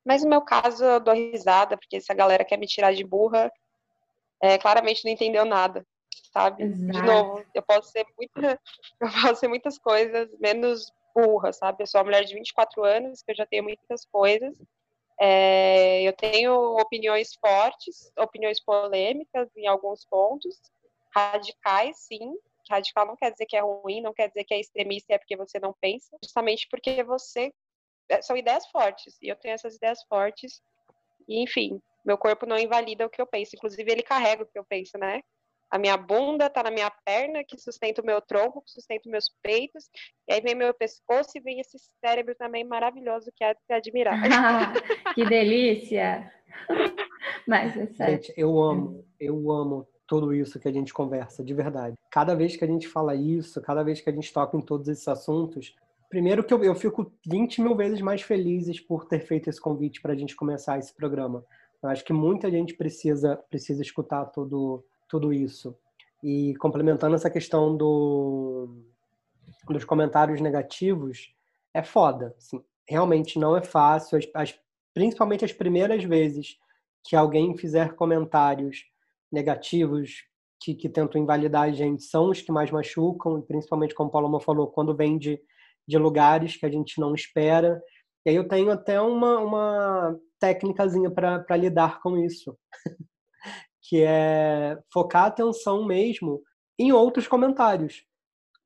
[0.05, 3.05] Mas no meu caso, eu dou risada, porque se a galera quer me tirar de
[3.05, 3.51] burra,
[4.43, 5.87] é, claramente não entendeu nada
[6.33, 6.65] sabe?
[6.65, 6.93] Exato.
[6.93, 8.61] De novo, eu posso ser muita,
[9.01, 11.83] eu posso ser muitas coisas menos burra, sabe?
[11.83, 14.57] Eu sou uma mulher de 24 anos, que eu já tenho muitas coisas.
[15.19, 20.61] É, eu tenho opiniões fortes, opiniões polêmicas em alguns pontos,
[21.15, 22.37] radicais, sim.
[22.69, 25.37] Radical não quer dizer que é ruim, não quer dizer que é extremista é porque
[25.37, 27.53] você não pensa, justamente porque você
[28.09, 30.61] é, são ideias fortes e eu tenho essas ideias fortes
[31.29, 34.59] e enfim, meu corpo não invalida o que eu penso, inclusive ele carrega o que
[34.59, 35.23] eu penso, né?
[35.71, 39.11] A minha bunda está na minha perna, que sustenta o meu tronco, que sustenta os
[39.11, 39.89] meus peitos,
[40.29, 43.73] e aí vem meu pescoço e vem esse cérebro também maravilhoso que é de se
[43.73, 44.21] admirar.
[45.15, 46.33] que delícia!
[47.47, 48.15] Mas é sério.
[48.15, 51.97] Gente, eu amo, eu amo tudo isso que a gente conversa, de verdade.
[52.11, 54.89] Cada vez que a gente fala isso, cada vez que a gente toca em todos
[54.89, 55.75] esses assuntos,
[56.09, 60.01] primeiro que eu, eu fico 20 mil vezes mais feliz por ter feito esse convite
[60.01, 61.45] para a gente começar esse programa.
[61.83, 65.77] Eu acho que muita gente precisa, precisa escutar todo tudo isso.
[66.23, 68.83] E complementando essa questão do,
[69.69, 71.35] dos comentários negativos,
[71.75, 72.35] é foda.
[72.39, 74.59] Assim, realmente não é fácil, as, as,
[74.95, 76.57] principalmente as primeiras vezes
[77.05, 78.85] que alguém fizer comentários
[79.31, 80.25] negativos
[80.61, 84.13] que, que tentam invalidar a gente são os que mais machucam, e principalmente, como o
[84.13, 85.41] Paloma falou, quando vem de,
[85.87, 87.81] de lugares que a gente não espera.
[88.25, 92.57] E aí eu tenho até uma, uma técnicazinha para lidar com isso.
[93.89, 96.43] que é focar a atenção mesmo
[96.79, 98.05] em outros comentários.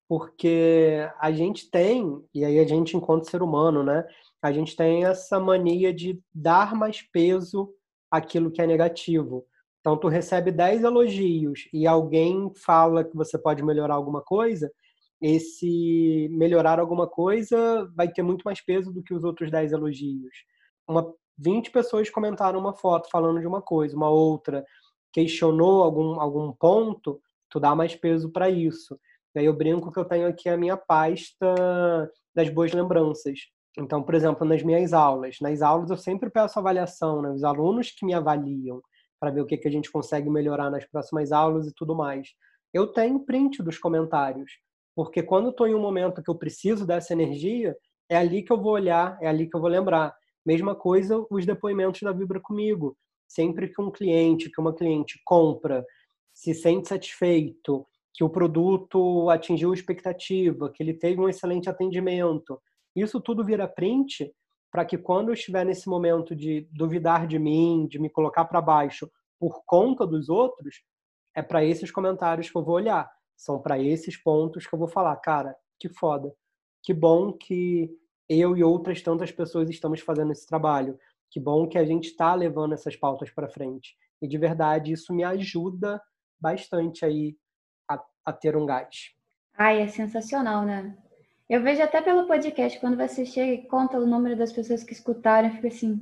[0.09, 4.05] Porque a gente tem, e aí a gente, enquanto ser humano, né,
[4.43, 7.73] a gente tem essa mania de dar mais peso
[8.11, 9.47] àquilo que é negativo.
[9.81, 14.71] Então, tu recebe 10 elogios e alguém fala que você pode melhorar alguma coisa,
[15.21, 20.35] esse melhorar alguma coisa vai ter muito mais peso do que os outros 10 elogios.
[20.89, 24.65] Uma, 20 pessoas comentaram uma foto falando de uma coisa, uma outra
[25.13, 28.99] questionou algum, algum ponto, tu dá mais peso para isso.
[29.35, 33.41] Daí eu brinco que eu tenho aqui a minha pasta das boas lembranças.
[33.79, 37.31] Então, por exemplo, nas minhas aulas, nas aulas eu sempre peço avaliação, né?
[37.31, 38.81] os alunos que me avaliam
[39.21, 42.29] para ver o que, que a gente consegue melhorar nas próximas aulas e tudo mais.
[42.73, 44.53] Eu tenho print dos comentários,
[44.95, 47.77] porque quando estou em um momento que eu preciso dessa energia,
[48.09, 50.15] é ali que eu vou olhar, é ali que eu vou lembrar.
[50.45, 52.97] Mesma coisa os depoimentos da Vibra comigo
[53.31, 55.87] sempre que um cliente, que uma cliente compra,
[56.35, 62.61] se sente satisfeito, que o produto atingiu a expectativa, que ele teve um excelente atendimento,
[62.95, 64.35] isso tudo vira print
[64.69, 68.61] para que quando eu estiver nesse momento de duvidar de mim, de me colocar para
[68.61, 69.09] baixo
[69.39, 70.83] por conta dos outros,
[71.35, 73.09] é para esses comentários que eu vou olhar.
[73.37, 76.35] São para esses pontos que eu vou falar, cara, que foda.
[76.83, 77.89] Que bom que
[78.29, 80.99] eu e outras tantas pessoas estamos fazendo esse trabalho.
[81.31, 83.97] Que bom que a gente está levando essas pautas para frente.
[84.21, 86.01] E de verdade, isso me ajuda
[86.41, 87.37] bastante aí
[87.89, 89.15] a, a ter um gás.
[89.57, 90.97] Ai, é sensacional, né?
[91.49, 94.93] Eu vejo até pelo podcast, quando você chega e conta o número das pessoas que
[94.93, 96.01] escutaram, fica assim,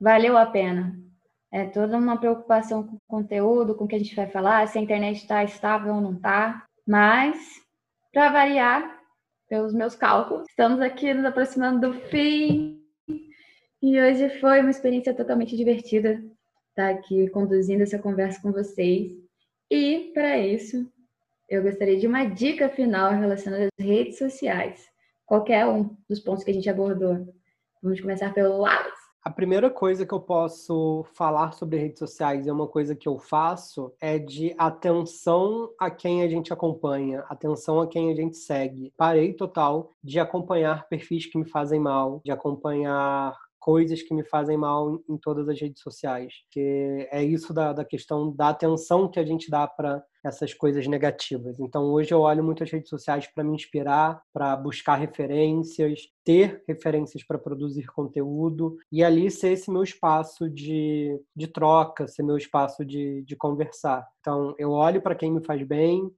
[0.00, 0.96] valeu a pena.
[1.52, 4.78] É toda uma preocupação com o conteúdo, com o que a gente vai falar, se
[4.78, 6.64] a internet está estável ou não está.
[6.86, 7.38] Mas,
[8.12, 9.00] para variar,
[9.48, 12.83] pelos meus cálculos, estamos aqui nos aproximando do fim.
[13.86, 16.24] E hoje foi uma experiência totalmente divertida
[16.70, 19.12] estar aqui conduzindo essa conversa com vocês.
[19.70, 20.90] E, para isso,
[21.50, 24.88] eu gostaria de uma dica final relacionada às redes sociais.
[25.26, 27.28] Qualquer um dos pontos que a gente abordou.
[27.82, 29.04] Vamos começar pelo Wallace.
[29.22, 33.18] A primeira coisa que eu posso falar sobre redes sociais é uma coisa que eu
[33.18, 38.94] faço é de atenção a quem a gente acompanha, atenção a quem a gente segue.
[38.96, 44.58] Parei total de acompanhar perfis que me fazem mal, de acompanhar coisas que me fazem
[44.58, 46.34] mal em todas as redes sociais.
[46.50, 50.86] Que é isso da, da questão da atenção que a gente dá para essas coisas
[50.86, 51.58] negativas.
[51.58, 56.62] Então, hoje eu olho muito as redes sociais para me inspirar, para buscar referências, ter
[56.68, 62.36] referências para produzir conteúdo e ali ser esse meu espaço de, de troca, ser meu
[62.36, 64.06] espaço de, de conversar.
[64.20, 66.10] Então, eu olho para quem me faz bem,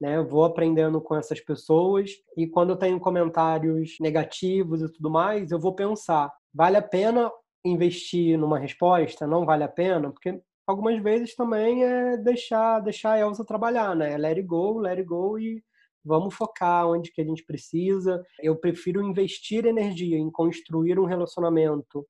[0.00, 0.16] né?
[0.16, 5.50] Eu vou aprendendo com essas pessoas e quando eu tenho comentários negativos e tudo mais,
[5.50, 7.30] eu vou pensar, vale a pena
[7.64, 9.26] investir numa resposta?
[9.26, 10.10] Não vale a pena?
[10.10, 14.16] Porque algumas vezes também é deixar, deixar a Elsa trabalhar, né?
[14.16, 15.62] Let it go, let it go e
[16.04, 18.24] vamos focar onde que a gente precisa.
[18.40, 22.06] Eu prefiro investir energia em construir um relacionamento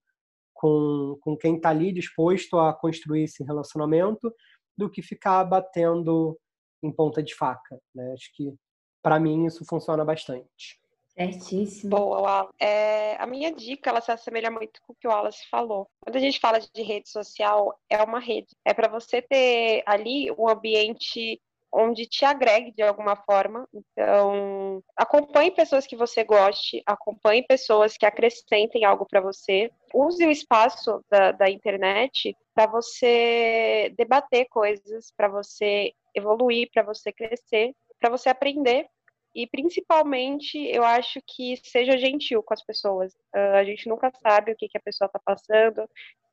[0.54, 4.32] com, com quem está ali disposto a construir esse relacionamento
[4.76, 6.38] do que ficar batendo
[6.82, 8.12] em ponta de faca, né?
[8.12, 8.54] Acho que
[9.02, 10.81] para mim isso funciona bastante.
[11.14, 11.90] Certíssimo.
[11.90, 15.86] Boa, é, a minha dica, ela se assemelha muito com o que o Wallace falou.
[16.00, 18.48] Quando a gente fala de rede social, é uma rede.
[18.64, 21.40] É para você ter ali um ambiente
[21.72, 23.66] onde te agregue de alguma forma.
[23.72, 29.70] Então, acompanhe pessoas que você goste, acompanhe pessoas que acrescentem algo para você.
[29.94, 37.10] Use o espaço da, da internet para você debater coisas, para você evoluir, para você
[37.10, 38.86] crescer, para você aprender
[39.34, 43.12] e principalmente, eu acho que seja gentil com as pessoas.
[43.34, 45.88] Uh, a gente nunca sabe o que, que a pessoa está passando,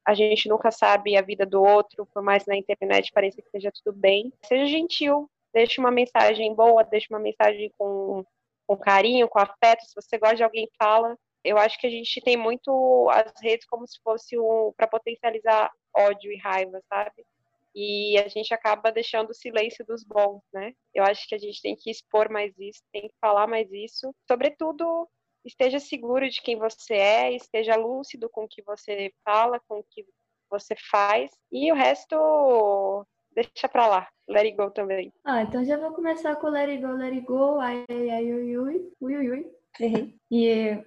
[0.05, 3.71] a gente nunca sabe a vida do outro, por mais na internet pareça que esteja
[3.71, 4.33] tudo bem.
[4.43, 8.25] Seja gentil, deixe uma mensagem boa, deixe uma mensagem com,
[8.65, 9.85] com carinho, com afeto.
[9.85, 11.17] Se você gosta de alguém, fala.
[11.43, 15.71] Eu acho que a gente tem muito as redes como se fosse um, para potencializar
[15.95, 17.25] ódio e raiva, sabe?
[17.75, 20.73] E a gente acaba deixando o silêncio dos bons, né?
[20.93, 24.13] Eu acho que a gente tem que expor mais isso, tem que falar mais isso.
[24.27, 25.07] Sobretudo,
[25.45, 29.85] esteja seguro de quem você é, esteja lúcido com o que você fala, com o
[29.89, 30.05] que
[30.49, 34.07] você faz, e o resto deixa pra lá.
[34.27, 35.13] Let it go também.
[35.23, 38.33] Ah, então já vou começar com let it go, let it go, ai, ai, ai,
[38.33, 39.51] ui, ui, ui, ui, ui.
[39.79, 40.15] Errei.
[40.31, 40.83] E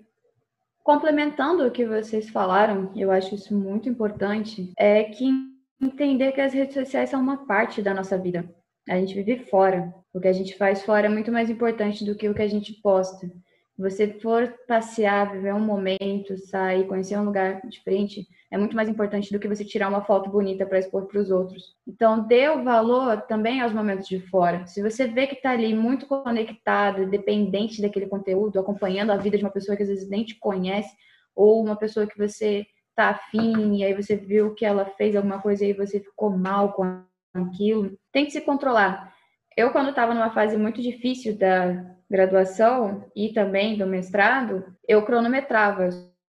[0.82, 5.51] complementando o que vocês falaram, eu acho isso muito importante, é que
[5.82, 8.48] entender que as redes sociais são uma parte da nossa vida.
[8.88, 9.92] A gente vive fora.
[10.12, 12.48] O que a gente faz fora é muito mais importante do que o que a
[12.48, 13.30] gente posta.
[13.78, 19.32] Você for passear, viver um momento, sair, conhecer um lugar diferente, é muito mais importante
[19.32, 21.74] do que você tirar uma foto bonita para expor para os outros.
[21.88, 24.66] Então, dê o valor também aos momentos de fora.
[24.66, 29.44] Se você vê que está ali muito conectado, dependente daquele conteúdo, acompanhando a vida de
[29.44, 30.94] uma pessoa que às vezes nem te conhece,
[31.34, 35.40] ou uma pessoa que você tá afim, e aí você viu que ela fez alguma
[35.40, 37.02] coisa e aí você ficou mal com
[37.34, 37.96] aquilo.
[38.12, 39.12] Tem que se controlar.
[39.56, 45.88] Eu, quando estava numa fase muito difícil da graduação e também do mestrado, eu cronometrava.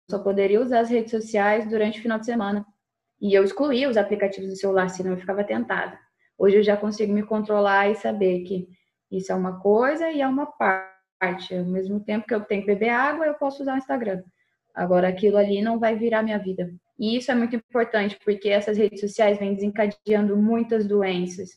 [0.10, 2.66] Só poderia usar as redes sociais durante o final de semana.
[3.20, 5.98] E eu excluía os aplicativos do celular, senão eu ficava tentada.
[6.38, 8.68] Hoje eu já consigo me controlar e saber que
[9.12, 11.56] isso é uma coisa e é uma parte.
[11.56, 14.22] Ao mesmo tempo que eu tenho que beber água, eu posso usar o Instagram.
[14.78, 16.72] Agora, aquilo ali não vai virar minha vida.
[17.00, 21.50] E isso é muito importante, porque essas redes sociais vêm desencadeando muitas doenças,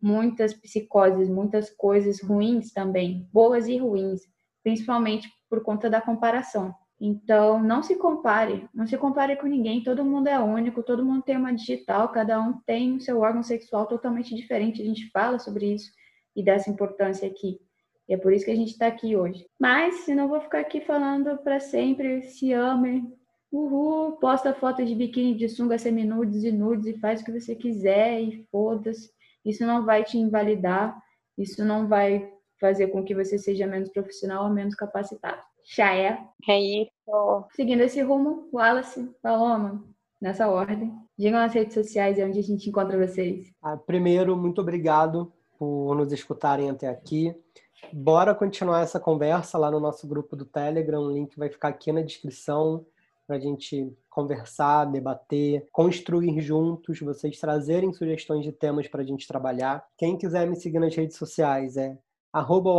[0.00, 4.22] muitas psicoses, muitas coisas ruins também, boas e ruins,
[4.62, 6.74] principalmente por conta da comparação.
[6.98, 11.22] Então, não se compare, não se compare com ninguém, todo mundo é único, todo mundo
[11.22, 15.38] tem uma digital, cada um tem o seu órgão sexual totalmente diferente, a gente fala
[15.38, 15.90] sobre isso
[16.34, 17.60] e dessa importância aqui.
[18.08, 19.46] E é por isso que a gente está aqui hoje.
[19.58, 23.04] Mas, se não vou ficar aqui falando para sempre, se ame,
[23.50, 27.54] uhul, posta foto de biquíni de sunga seminudes e nudes e faz o que você
[27.54, 29.10] quiser e foda-se.
[29.44, 31.00] Isso não vai te invalidar,
[31.38, 32.30] isso não vai
[32.60, 35.42] fazer com que você seja menos profissional ou menos capacitado.
[35.64, 36.18] Já é.
[36.48, 37.46] É isso.
[37.54, 39.82] Seguindo esse rumo, Wallace, Paloma,
[40.20, 40.92] nessa ordem.
[41.16, 43.52] Digam nas redes sociais onde a gente encontra vocês.
[43.62, 47.34] Ah, primeiro, muito obrigado por nos escutarem até aqui.
[47.92, 51.02] Bora continuar essa conversa lá no nosso grupo do Telegram.
[51.02, 52.84] O link vai ficar aqui na descrição
[53.26, 59.26] para a gente conversar, debater, construir juntos, vocês trazerem sugestões de temas para a gente
[59.26, 59.84] trabalhar.
[59.96, 61.98] Quem quiser me seguir nas redes sociais é
[62.32, 62.70] arroba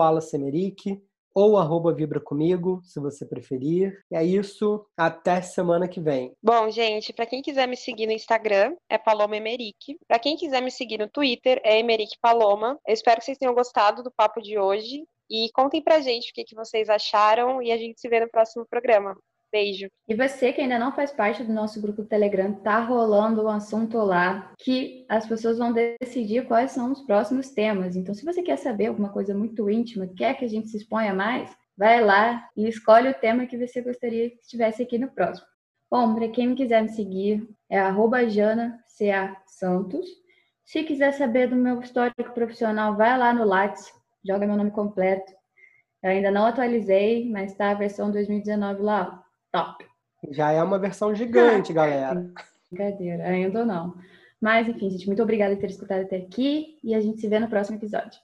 [1.35, 4.01] ou arroba Vibra Comigo, se você preferir.
[4.09, 6.31] E é isso, até semana que vem.
[6.41, 9.99] Bom, gente, para quem quiser me seguir no Instagram, é Paloma Emerick.
[10.07, 12.79] Para quem quiser me seguir no Twitter, é Emerick Paloma.
[12.87, 15.03] Eu espero que vocês tenham gostado do papo de hoje.
[15.29, 18.29] E contem pra gente o que, que vocês acharam e a gente se vê no
[18.29, 19.17] próximo programa.
[19.55, 19.87] Beijo.
[20.05, 23.47] E você que ainda não faz parte do nosso grupo do Telegram, tá rolando um
[23.47, 27.95] assunto lá que as pessoas vão decidir quais são os próximos temas.
[27.95, 31.13] Então, se você quer saber alguma coisa muito íntima, quer que a gente se exponha
[31.13, 35.47] mais, vai lá e escolhe o tema que você gostaria que estivesse aqui no próximo.
[35.89, 37.79] Bom, para quem quiser me seguir, é
[38.27, 38.77] Jana
[39.45, 40.05] Santos.
[40.65, 43.89] Se quiser saber do meu histórico profissional, vai lá no Lattes,
[44.21, 45.31] joga meu nome completo.
[46.03, 49.24] Eu ainda não atualizei, mas está a versão 2019 lá.
[49.55, 49.85] Top.
[50.31, 52.29] Já é uma versão gigante, galera.
[52.69, 53.95] Brincadeira, ainda não.
[54.41, 57.39] Mas, enfim, gente, muito obrigada por ter escutado até aqui e a gente se vê
[57.39, 58.19] no próximo episódio.